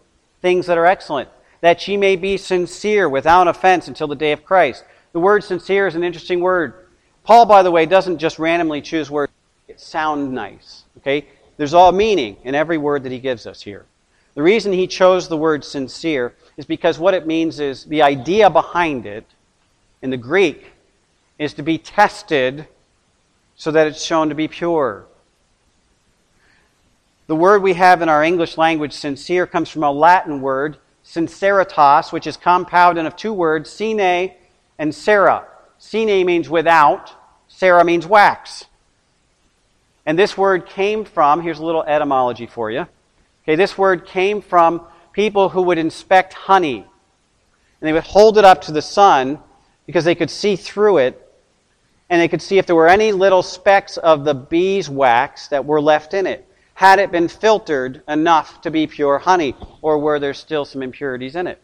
[0.44, 1.30] things that are excellent,
[1.66, 4.84] that ye may be sincere without offense until the day of Christ.
[5.14, 6.76] The word sincere is an interesting word.
[7.24, 9.34] Paul, by the way, doesn't just randomly choose words
[9.68, 10.84] that sound nice.
[11.00, 11.26] Okay?
[11.58, 13.88] There's all meaning in every word that he gives us here.
[14.36, 18.48] The reason he chose the word sincere is because what it means is the idea
[18.48, 19.26] behind it
[20.04, 20.72] in the Greek
[21.40, 22.68] is to be tested
[23.56, 25.08] so that it's shown to be pure.
[27.26, 32.12] The word we have in our English language, sincere, comes from a Latin word, sinceritas,
[32.12, 34.32] which is compounded of two words, sine
[34.80, 35.46] and cera.
[35.78, 37.14] Sine means without,
[37.48, 38.66] cera means wax.
[40.06, 42.88] And this word came from, here's a little etymology for you.
[43.44, 44.82] Okay, this word came from
[45.14, 46.78] people who would inspect honey.
[46.78, 49.40] And they would hold it up to the sun
[49.86, 51.22] because they could see through it
[52.10, 55.82] and they could see if there were any little specks of the beeswax that were
[55.82, 56.45] left in it.
[56.76, 61.36] Had it been filtered enough to be pure honey, or were there still some impurities
[61.36, 61.62] in it?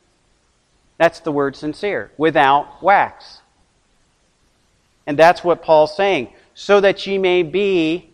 [0.98, 3.42] That's the word sincere, without wax.
[5.06, 6.34] And that's what Paul's saying.
[6.54, 8.10] So that ye may be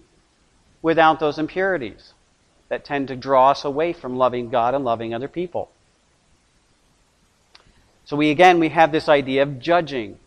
[0.82, 2.14] without those impurities
[2.70, 5.70] that tend to draw us away from loving God and loving other people.
[8.06, 10.18] So we again we have this idea of judging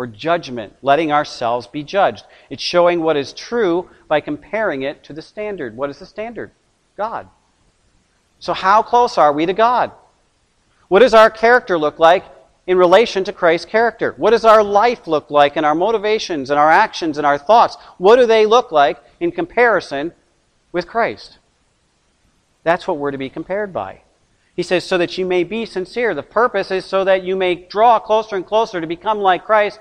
[0.00, 2.24] or judgment, letting ourselves be judged.
[2.48, 5.76] It's showing what is true by comparing it to the standard.
[5.76, 6.52] What is the standard?
[6.96, 7.28] God.
[8.38, 9.92] So how close are we to God?
[10.88, 12.24] What does our character look like
[12.66, 14.14] in relation to Christ's character?
[14.16, 17.76] What does our life look like and our motivations and our actions and our thoughts?
[17.98, 20.12] What do they look like in comparison
[20.72, 21.36] with Christ?
[22.64, 24.00] That's what we're to be compared by.
[24.60, 26.12] He says, so that you may be sincere.
[26.12, 29.80] The purpose is so that you may draw closer and closer to become like Christ,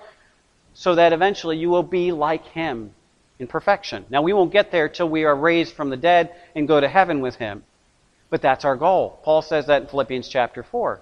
[0.74, 2.94] so that eventually you will be like Him
[3.40, 4.06] in perfection.
[4.10, 6.88] Now, we won't get there till we are raised from the dead and go to
[6.88, 7.66] heaven with Him.
[8.30, 9.20] But that's our goal.
[9.24, 11.02] Paul says that in Philippians chapter 4.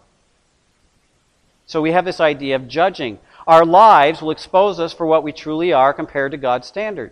[1.67, 3.19] So we have this idea of judging.
[3.45, 7.11] Our lives will expose us for what we truly are compared to God's standard.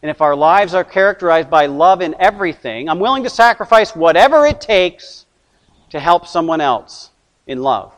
[0.00, 4.46] And if our lives are characterized by love in everything, I'm willing to sacrifice whatever
[4.46, 5.26] it takes
[5.90, 7.10] to help someone else
[7.46, 7.94] in love.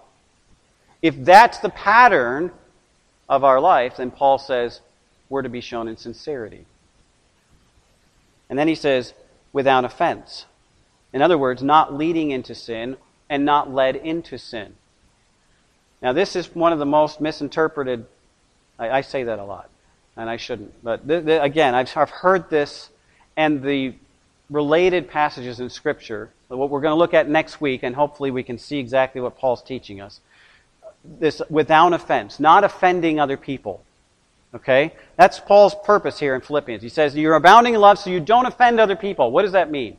[1.01, 2.53] If that's the pattern
[3.29, 4.81] of our life, then Paul says
[5.29, 6.67] we're to be shown in sincerity.
[8.49, 9.15] And then he says,
[9.53, 10.47] without offense.
[11.13, 12.97] In other words, not leading into sin
[13.29, 14.75] and not led into sin.
[16.01, 18.07] Now, this is one of the most misinterpreted.
[18.79, 19.71] I, I say that a lot
[20.17, 20.83] and I shouldn't.
[20.83, 22.91] But th- th- again, I've, I've heard this
[23.37, 23.95] and the
[24.53, 28.43] related passages in Scripture, what we're going to look at next week, and hopefully we
[28.43, 30.21] can see exactly what Paul's teaching us.
[31.05, 33.83] This without offense, not offending other people.
[34.55, 34.93] Okay?
[35.17, 36.83] That's Paul's purpose here in Philippians.
[36.83, 39.31] He says, You're abounding in love so you don't offend other people.
[39.31, 39.97] What does that mean?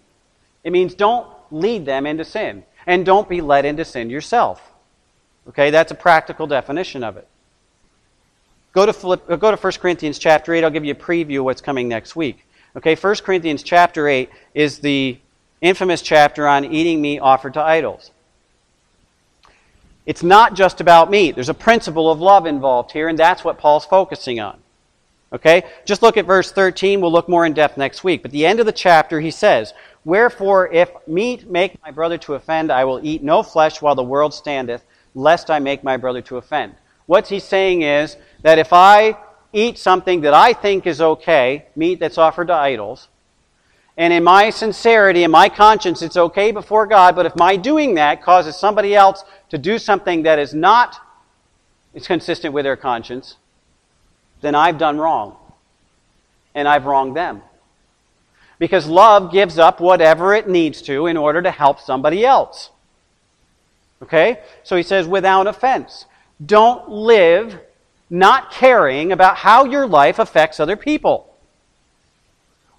[0.63, 4.61] It means don't lead them into sin, and don't be led into sin yourself.
[5.49, 5.71] Okay?
[5.71, 7.27] That's a practical definition of it.
[8.71, 10.63] Go to, Philipp, go to 1 Corinthians chapter 8.
[10.63, 12.45] I'll give you a preview of what's coming next week.
[12.75, 15.19] Okay, 1 Corinthians chapter 8 is the
[15.61, 18.09] infamous chapter on eating meat offered to idols.
[20.07, 21.35] It's not just about meat.
[21.35, 24.59] There's a principle of love involved here, and that's what Paul's focusing on.
[25.31, 25.63] Okay?
[25.85, 26.99] Just look at verse 13.
[26.99, 28.23] We'll look more in depth next week.
[28.23, 32.33] But the end of the chapter, he says, Wherefore, if meat make my brother to
[32.33, 36.21] offend, I will eat no flesh while the world standeth, lest I make my brother
[36.23, 36.73] to offend.
[37.05, 39.17] What he's saying is that if I
[39.53, 43.07] eat something that I think is okay, meat that's offered to idols,
[43.95, 47.95] and in my sincerity in my conscience it's okay before God, but if my doing
[47.95, 50.99] that causes somebody else to do something that is not
[51.93, 53.37] is consistent with their conscience,
[54.41, 55.37] then I've done wrong.
[56.55, 57.41] And I've wronged them.
[58.59, 62.69] Because love gives up whatever it needs to in order to help somebody else.
[64.01, 64.39] Okay?
[64.63, 66.05] So he says, without offense.
[66.43, 67.59] Don't live
[68.13, 71.35] not caring about how your life affects other people.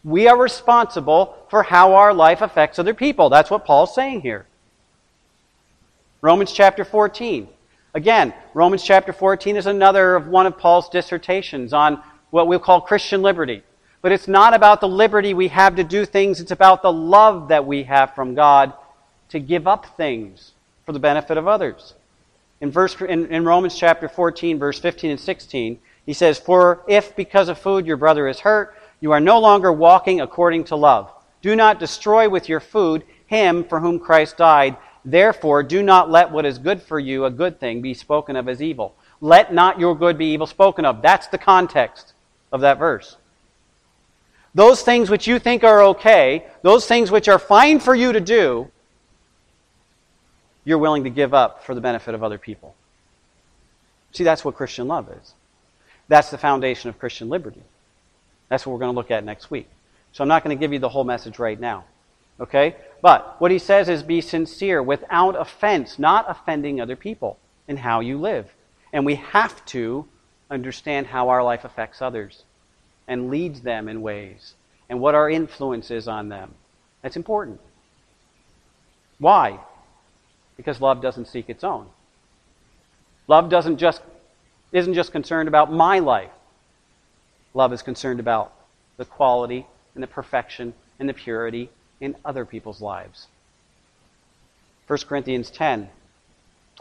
[0.04, 3.30] We are responsible for how our life affects other people.
[3.30, 4.46] That's what Paul's saying here.
[6.20, 7.48] Romans chapter 14.
[7.94, 12.80] Again, Romans chapter 14 is another of one of Paul's dissertations on what we'll call
[12.80, 13.64] Christian liberty.
[14.02, 17.48] But it's not about the liberty we have to do things, it's about the love
[17.48, 18.72] that we have from God
[19.30, 20.52] to give up things
[20.86, 21.94] for the benefit of others.
[22.64, 27.14] In, verse, in, in Romans chapter 14, verse 15 and 16, he says, For if
[27.14, 31.12] because of food your brother is hurt, you are no longer walking according to love.
[31.42, 34.78] Do not destroy with your food him for whom Christ died.
[35.04, 38.48] Therefore, do not let what is good for you, a good thing, be spoken of
[38.48, 38.94] as evil.
[39.20, 41.02] Let not your good be evil spoken of.
[41.02, 42.14] That's the context
[42.50, 43.18] of that verse.
[44.54, 48.20] Those things which you think are okay, those things which are fine for you to
[48.22, 48.70] do,
[50.64, 52.74] you're willing to give up for the benefit of other people.
[54.12, 55.34] See, that's what Christian love is.
[56.08, 57.62] That's the foundation of Christian liberty.
[58.48, 59.68] That's what we're going to look at next week.
[60.12, 61.84] So I'm not going to give you the whole message right now.
[62.40, 62.76] Okay?
[63.02, 68.00] But what he says is be sincere without offense, not offending other people in how
[68.00, 68.52] you live.
[68.92, 70.06] And we have to
[70.50, 72.44] understand how our life affects others
[73.08, 74.54] and leads them in ways
[74.88, 76.54] and what our influence is on them.
[77.02, 77.60] That's important.
[79.18, 79.58] Why?
[80.56, 81.86] Because love doesn't seek its own.
[83.26, 84.02] Love doesn't just
[84.72, 86.30] isn't just concerned about my life.
[87.54, 88.52] Love is concerned about
[88.96, 93.28] the quality and the perfection and the purity in other people's lives.
[94.86, 95.88] 1 Corinthians 10,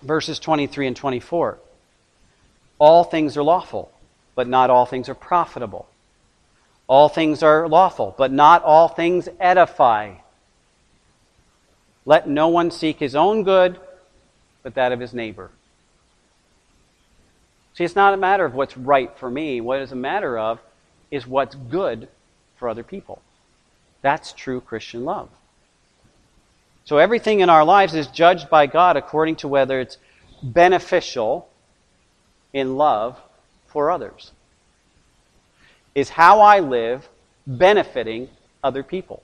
[0.01, 1.57] verses 23 and 24.
[2.79, 3.91] All things are lawful,
[4.35, 5.87] but not all things are profitable.
[6.87, 10.15] All things are lawful, but not all things edify.
[12.05, 13.79] Let no one seek his own good,
[14.61, 15.51] but that of his neighbor.
[17.73, 19.61] See, it's not a matter of what's right for me.
[19.61, 20.59] What is a matter of
[21.09, 22.07] is what's good
[22.57, 23.21] for other people.
[24.01, 25.29] That's true Christian love.
[26.85, 29.97] So everything in our lives is judged by God according to whether it's
[30.43, 31.47] beneficial
[32.51, 33.17] in love
[33.67, 34.31] for others.
[35.95, 37.07] Is how I live
[37.47, 38.29] benefiting
[38.63, 39.23] other people?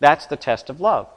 [0.00, 1.08] That's the test of love.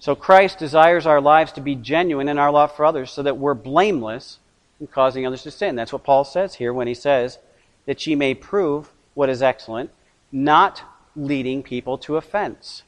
[0.00, 3.36] So Christ desires our lives to be genuine in our love for others so that
[3.36, 4.38] we're blameless
[4.80, 5.76] in causing others to sin.
[5.76, 7.38] That's what Paul says here when he says
[7.84, 9.90] that ye may prove what is excellent,
[10.32, 10.82] not
[11.14, 12.82] leading people to offense.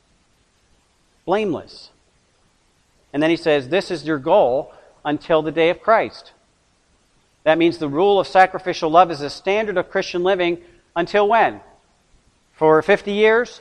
[1.27, 1.91] Blameless.
[3.13, 4.73] And then he says, This is your goal
[5.05, 6.33] until the day of Christ.
[7.45, 10.63] That means the rule of sacrificial love is a standard of Christian living
[10.97, 11.61] until when?
[12.53, 13.61] For 50 years?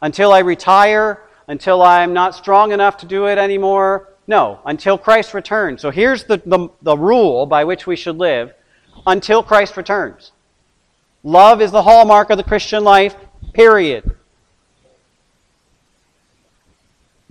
[0.00, 1.20] Until I retire?
[1.48, 4.08] Until I'm not strong enough to do it anymore.
[4.26, 5.80] No, until Christ returns.
[5.80, 8.52] So here's the, the, the, rule by which we should live
[9.06, 10.32] until Christ returns.
[11.24, 13.16] Love is the hallmark of the Christian life,
[13.54, 14.14] period.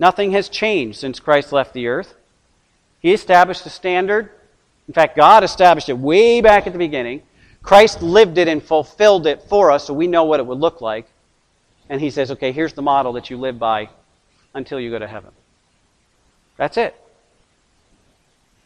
[0.00, 2.14] Nothing has changed since Christ left the earth.
[3.00, 4.30] He established a standard.
[4.88, 7.22] In fact, God established it way back at the beginning.
[7.62, 10.80] Christ lived it and fulfilled it for us so we know what it would look
[10.80, 11.06] like.
[11.88, 13.88] And He says, okay, here's the model that you live by
[14.54, 15.30] until you go to heaven.
[16.56, 16.94] That's it.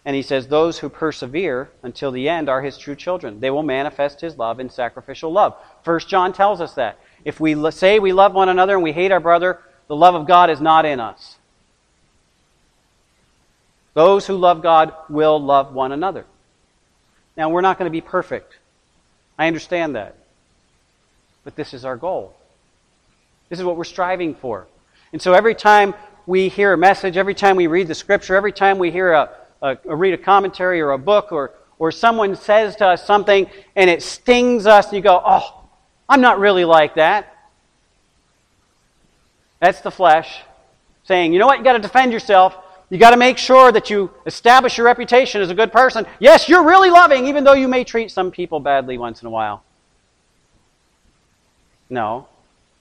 [0.04, 3.40] And he says, Those who persevere until the end are his true children.
[3.40, 5.54] They will manifest his love in sacrificial love.
[5.84, 6.98] First John tells us that.
[7.24, 10.26] If we say we love one another and we hate our brother, the love of
[10.26, 11.36] God is not in us.
[13.94, 16.24] Those who love God will love one another.
[17.36, 18.56] Now, we're not going to be perfect.
[19.38, 20.16] I understand that.
[21.44, 22.34] But this is our goal.
[23.48, 24.66] This is what we're striving for.
[25.12, 25.94] And so every time
[26.26, 29.30] we hear a message, every time we read the scripture, every time we hear a,
[29.60, 33.48] a, a read a commentary or a book or, or someone says to us something
[33.76, 35.64] and it stings us and you go, oh,
[36.08, 37.28] I'm not really like that.
[39.60, 40.42] That's the flesh
[41.04, 42.56] saying, you know what, you got to defend yourself.
[42.90, 46.06] You got to make sure that you establish your reputation as a good person.
[46.20, 49.30] Yes, you're really loving, even though you may treat some people badly once in a
[49.30, 49.64] while.
[51.88, 52.28] No.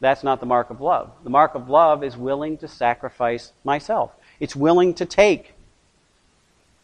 [0.01, 1.11] That's not the mark of love.
[1.23, 4.11] The mark of love is willing to sacrifice myself.
[4.39, 5.53] It's willing to take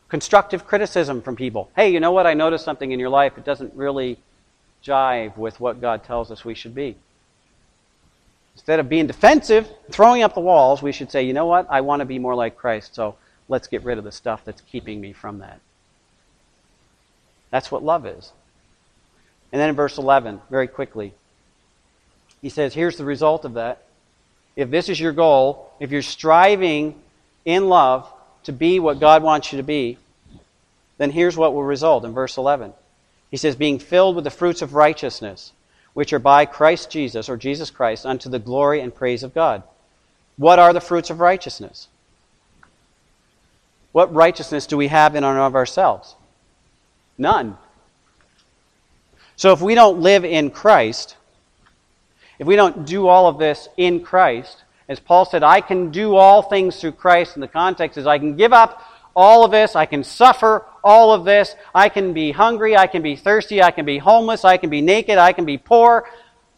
[0.07, 1.69] constructive criticism from people.
[1.75, 2.27] Hey, you know what?
[2.27, 3.37] I noticed something in your life.
[3.37, 4.19] It doesn't really
[4.85, 6.95] jive with what God tells us we should be.
[8.53, 11.67] Instead of being defensive, throwing up the walls, we should say, you know what?
[11.69, 13.15] I want to be more like Christ, so
[13.49, 15.59] let's get rid of the stuff that's keeping me from that.
[17.49, 18.31] That's what love is.
[19.51, 21.13] And then in verse 11, very quickly,
[22.41, 23.83] he says, here's the result of that.
[24.55, 26.95] If this is your goal, if you're striving
[27.45, 28.11] in love
[28.43, 29.97] to be what God wants you to be,
[30.97, 32.73] then here's what will result in verse 11.
[33.29, 35.51] He says, being filled with the fruits of righteousness,
[35.93, 39.63] which are by Christ Jesus, or Jesus Christ, unto the glory and praise of God.
[40.37, 41.87] What are the fruits of righteousness?
[43.91, 46.15] What righteousness do we have in and of ourselves?
[47.17, 47.57] None.
[49.35, 51.16] So if we don't live in Christ,
[52.39, 56.15] if we don't do all of this in Christ, as Paul said, I can do
[56.15, 58.81] all things through Christ, and the context is I can give up
[59.15, 63.01] all of this, I can suffer all of this, I can be hungry, I can
[63.01, 66.07] be thirsty, I can be homeless, I can be naked, I can be poor.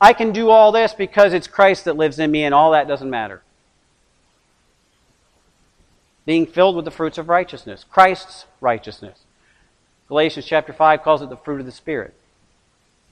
[0.01, 2.87] I can do all this because it's Christ that lives in me, and all that
[2.87, 3.41] doesn't matter.
[6.25, 9.19] Being filled with the fruits of righteousness, Christ's righteousness.
[10.07, 12.13] Galatians chapter 5 calls it the fruit of the Spirit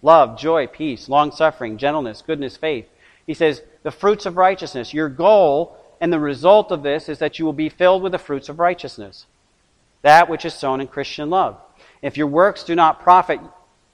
[0.07, 2.87] love, joy, peace, long suffering, gentleness, goodness, faith.
[3.27, 4.93] He says, the fruits of righteousness.
[4.93, 8.17] Your goal and the result of this is that you will be filled with the
[8.17, 9.25] fruits of righteousness,
[10.03, 11.57] that which is sown in Christian love.
[12.01, 13.41] If your works do not profit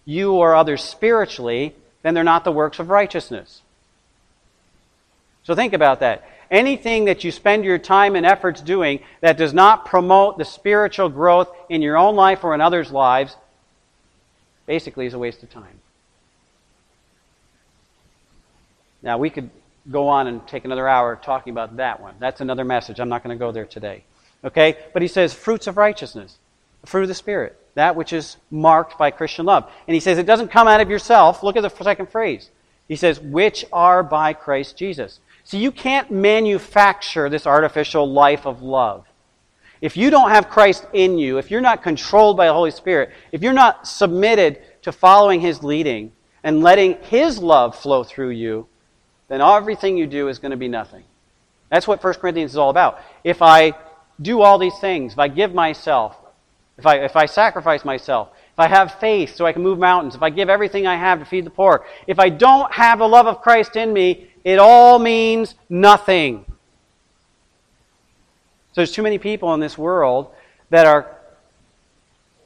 [0.06, 3.64] you or others spiritually, then they're not the works of righteousness.
[5.44, 6.30] So think about that.
[6.52, 11.10] Anything that you spend your time and efforts doing that does not promote the spiritual
[11.10, 13.36] growth in your own life or in others' lives
[14.68, 15.80] basically is a waste of time.
[19.04, 19.50] Now, we could
[19.92, 22.16] go on and take another hour talking about that one.
[22.20, 23.00] That's another message.
[23.00, 24.04] I'm not going to go there today.
[24.44, 24.78] Okay?
[24.94, 26.38] But he says, fruits of righteousness,
[26.86, 29.70] fruit of the Spirit, that which is marked by Christian love.
[29.88, 31.44] And he says, it doesn't come out of yourself.
[31.44, 32.50] Look at the second phrase.
[32.88, 35.20] He says, which are by Christ Jesus.
[35.44, 39.06] See, you can't manufacture this artificial life of love.
[39.82, 43.10] If you don't have Christ in you, if you're not controlled by the Holy Spirit,
[43.34, 48.68] if you're not submitted to following His leading and letting His love flow through you,
[49.34, 51.04] then everything you do is going to be nothing.
[51.70, 53.00] That's what 1 Corinthians is all about.
[53.24, 53.74] If I
[54.22, 56.16] do all these things, if I give myself,
[56.78, 60.14] if I, if I sacrifice myself, if I have faith so I can move mountains,
[60.14, 63.08] if I give everything I have to feed the poor, if I don't have the
[63.08, 66.46] love of Christ in me, it all means nothing.
[68.74, 70.32] So there's too many people in this world
[70.70, 71.18] that are,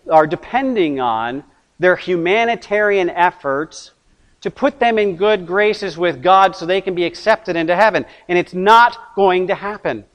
[0.09, 1.43] are depending on
[1.79, 3.91] their humanitarian efforts
[4.41, 8.05] to put them in good graces with God so they can be accepted into heaven.
[8.27, 10.05] And it's not going to happen.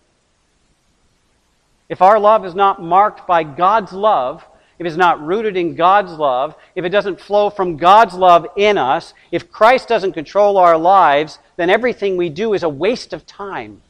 [1.88, 4.44] If our love is not marked by God's love,
[4.78, 8.78] if it's not rooted in God's love, if it doesn't flow from God's love in
[8.78, 13.26] us, if Christ doesn't control our lives, then everything we do is a waste of
[13.26, 13.82] time.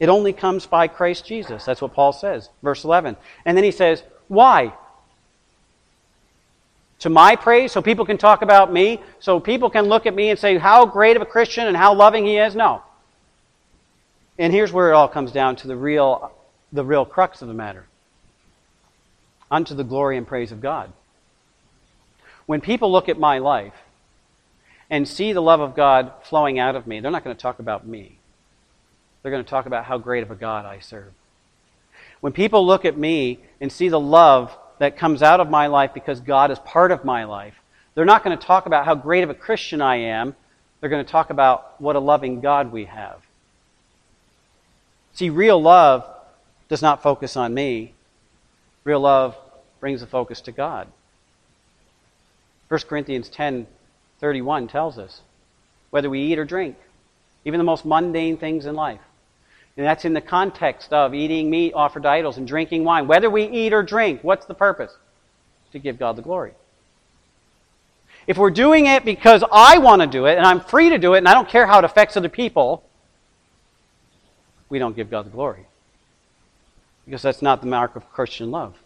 [0.00, 1.64] It only comes by Christ Jesus.
[1.64, 3.16] That's what Paul says, verse 11.
[3.44, 4.72] And then he says, Why?
[7.04, 10.30] To my praise so people can talk about me, so people can look at me
[10.30, 12.56] and say how great of a Christian and how loving he is?
[12.56, 12.80] No.
[14.38, 16.32] And here's where it all comes down to the real,
[16.72, 17.84] the real crux of the matter
[19.50, 20.94] unto the glory and praise of God.
[22.46, 23.74] When people look at my life
[24.88, 27.58] and see the love of God flowing out of me, they're not going to talk
[27.58, 28.16] about me.
[29.20, 31.12] They're going to talk about how great of a God I serve.
[32.22, 35.92] When people look at me and see the love that comes out of my life
[35.94, 37.54] because God is part of my life.
[37.94, 40.34] They're not going to talk about how great of a Christian I am.
[40.80, 43.20] They're going to talk about what a loving God we have.
[45.14, 46.04] See, real love
[46.68, 47.94] does not focus on me.
[48.82, 49.36] Real love
[49.80, 50.88] brings the focus to God.
[52.68, 55.20] 1 Corinthians 10:31 tells us
[55.90, 56.76] whether we eat or drink,
[57.44, 59.00] even the most mundane things in life,
[59.76, 63.08] and that's in the context of eating meat offered to idols and drinking wine.
[63.08, 64.96] Whether we eat or drink, what's the purpose?
[65.72, 66.52] To give God the glory.
[68.26, 71.14] If we're doing it because I want to do it and I'm free to do
[71.14, 72.84] it and I don't care how it affects other people,
[74.68, 75.66] we don't give God the glory.
[77.04, 78.76] Because that's not the mark of Christian love.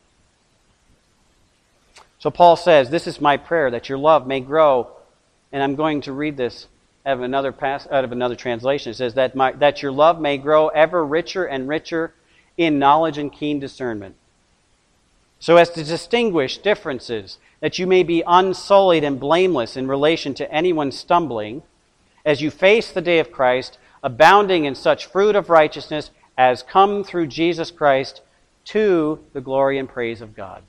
[2.19, 4.91] So Paul says, This is my prayer that your love may grow.
[5.53, 6.67] And I'm going to read this
[7.09, 8.91] out of another pass, out of another translation.
[8.91, 12.13] It says that my, that your love may grow ever richer and richer
[12.59, 14.15] in knowledge and keen discernment,
[15.39, 20.53] so as to distinguish differences, that you may be unsullied and blameless in relation to
[20.53, 21.63] anyone stumbling,
[22.27, 27.05] as you face the day of Christ, abounding in such fruit of righteousness as come
[27.05, 28.21] through Jesus Christ
[28.67, 30.63] to the glory and praise of God.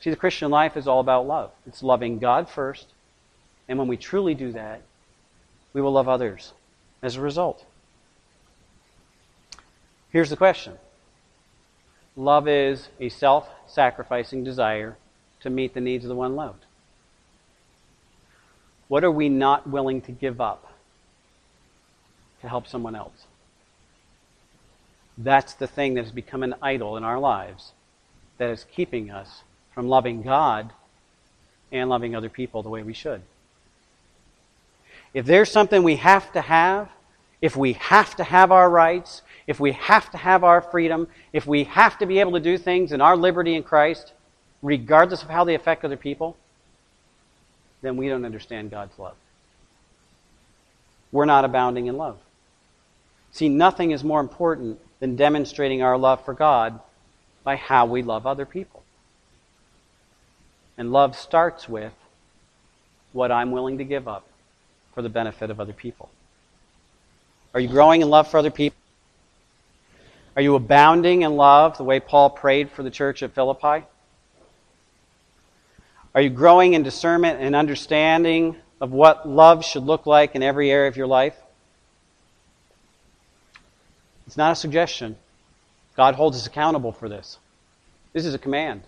[0.00, 1.52] See, the Christian life is all about love.
[1.66, 2.88] It's loving God first
[3.68, 4.82] and when we truly do that,
[5.72, 6.52] we will love others
[7.02, 7.64] as a result.
[10.10, 10.78] Here's the question
[12.16, 14.96] Love is a self sacrificing desire
[15.40, 16.64] to meet the needs of the one loved.
[18.88, 20.72] What are we not willing to give up
[22.40, 23.26] to help someone else?
[25.18, 27.72] That's the thing that has become an idol in our lives
[28.38, 29.42] that is keeping us
[29.74, 30.72] from loving God
[31.70, 33.22] and loving other people the way we should.
[35.14, 36.88] If there's something we have to have,
[37.40, 41.46] if we have to have our rights, if we have to have our freedom, if
[41.46, 44.12] we have to be able to do things in our liberty in Christ,
[44.62, 46.36] regardless of how they affect other people,
[47.80, 49.14] then we don't understand God's love.
[51.12, 52.18] We're not abounding in love.
[53.30, 56.80] See, nothing is more important than demonstrating our love for God
[57.44, 58.82] by how we love other people.
[60.76, 61.94] And love starts with
[63.12, 64.27] what I'm willing to give up
[64.98, 66.08] for the benefit of other people.
[67.54, 68.76] Are you growing in love for other people?
[70.34, 73.86] Are you abounding in love the way Paul prayed for the church at Philippi?
[76.16, 80.68] Are you growing in discernment and understanding of what love should look like in every
[80.68, 81.36] area of your life?
[84.26, 85.14] It's not a suggestion.
[85.94, 87.38] God holds us accountable for this.
[88.12, 88.82] This is a command.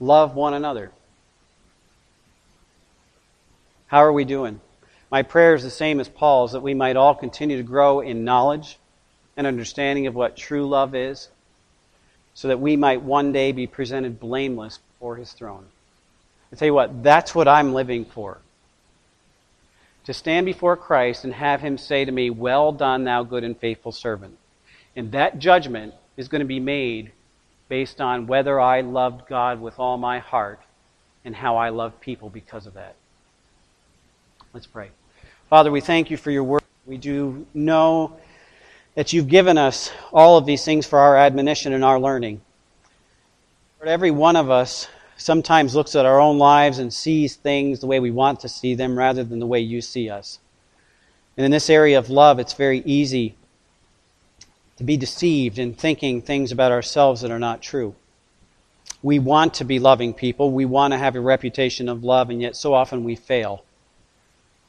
[0.00, 0.90] Love one another.
[3.92, 4.58] How are we doing?
[5.10, 8.24] My prayer is the same as Paul's that we might all continue to grow in
[8.24, 8.78] knowledge
[9.36, 11.28] and understanding of what true love is,
[12.32, 15.66] so that we might one day be presented blameless before his throne.
[16.50, 18.38] I tell you what, that's what I'm living for.
[20.04, 23.58] To stand before Christ and have him say to me, Well done, thou good and
[23.58, 24.38] faithful servant.
[24.96, 27.12] And that judgment is going to be made
[27.68, 30.60] based on whether I loved God with all my heart
[31.26, 32.96] and how I love people because of that.
[34.54, 34.90] Let's pray.
[35.48, 36.62] Father, we thank you for your word.
[36.84, 38.18] We do know
[38.94, 42.42] that you've given us all of these things for our admonition and our learning.
[43.78, 47.86] Lord, every one of us sometimes looks at our own lives and sees things the
[47.86, 50.38] way we want to see them rather than the way you see us.
[51.38, 53.34] And in this area of love, it's very easy
[54.76, 57.94] to be deceived in thinking things about ourselves that are not true.
[59.02, 60.52] We want to be loving people.
[60.52, 63.64] We want to have a reputation of love, and yet so often we fail.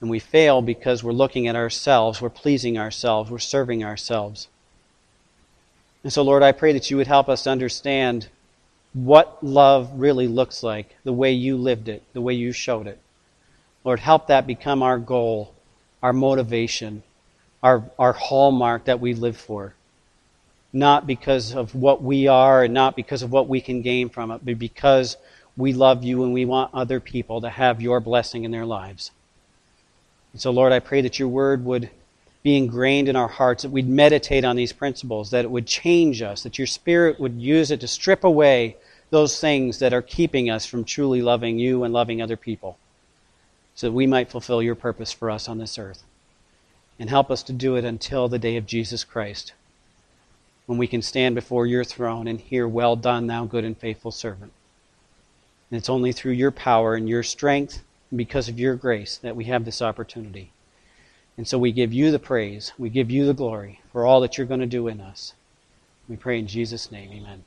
[0.04, 4.50] And we fail because we're looking at ourselves, we're pleasing ourselves, we're serving ourselves.
[6.04, 8.28] And so, Lord, I pray that you would help us understand
[8.92, 13.00] what love really looks like, the way you lived it, the way you showed it.
[13.86, 15.56] Lord, help that become our goal,
[16.02, 17.02] our motivation,
[17.64, 19.74] our, our hallmark that we live for.
[20.74, 24.32] Not because of what we are and not because of what we can gain from
[24.32, 25.16] it, but because
[25.56, 29.12] we love you and we want other people to have your blessing in their lives.
[30.34, 31.90] And so, Lord, I pray that your word would
[32.42, 36.22] be ingrained in our hearts, that we'd meditate on these principles, that it would change
[36.22, 38.76] us, that your spirit would use it to strip away
[39.12, 42.78] those things that are keeping us from truly loving you and loving other people,
[43.76, 46.04] so that we might fulfill your purpose for us on this earth.
[47.00, 49.54] And help us to do it until the day of Jesus Christ,
[50.66, 54.12] when we can stand before your throne and hear, Well done, thou good and faithful
[54.12, 54.52] servant.
[55.70, 57.84] And it's only through your power and your strength
[58.16, 60.52] because of your grace that we have this opportunity.
[61.38, 64.38] And so we give you the praise, we give you the glory for all that
[64.38, 65.34] you're going to do in us.
[66.08, 67.44] We pray in Jesus' name, amen.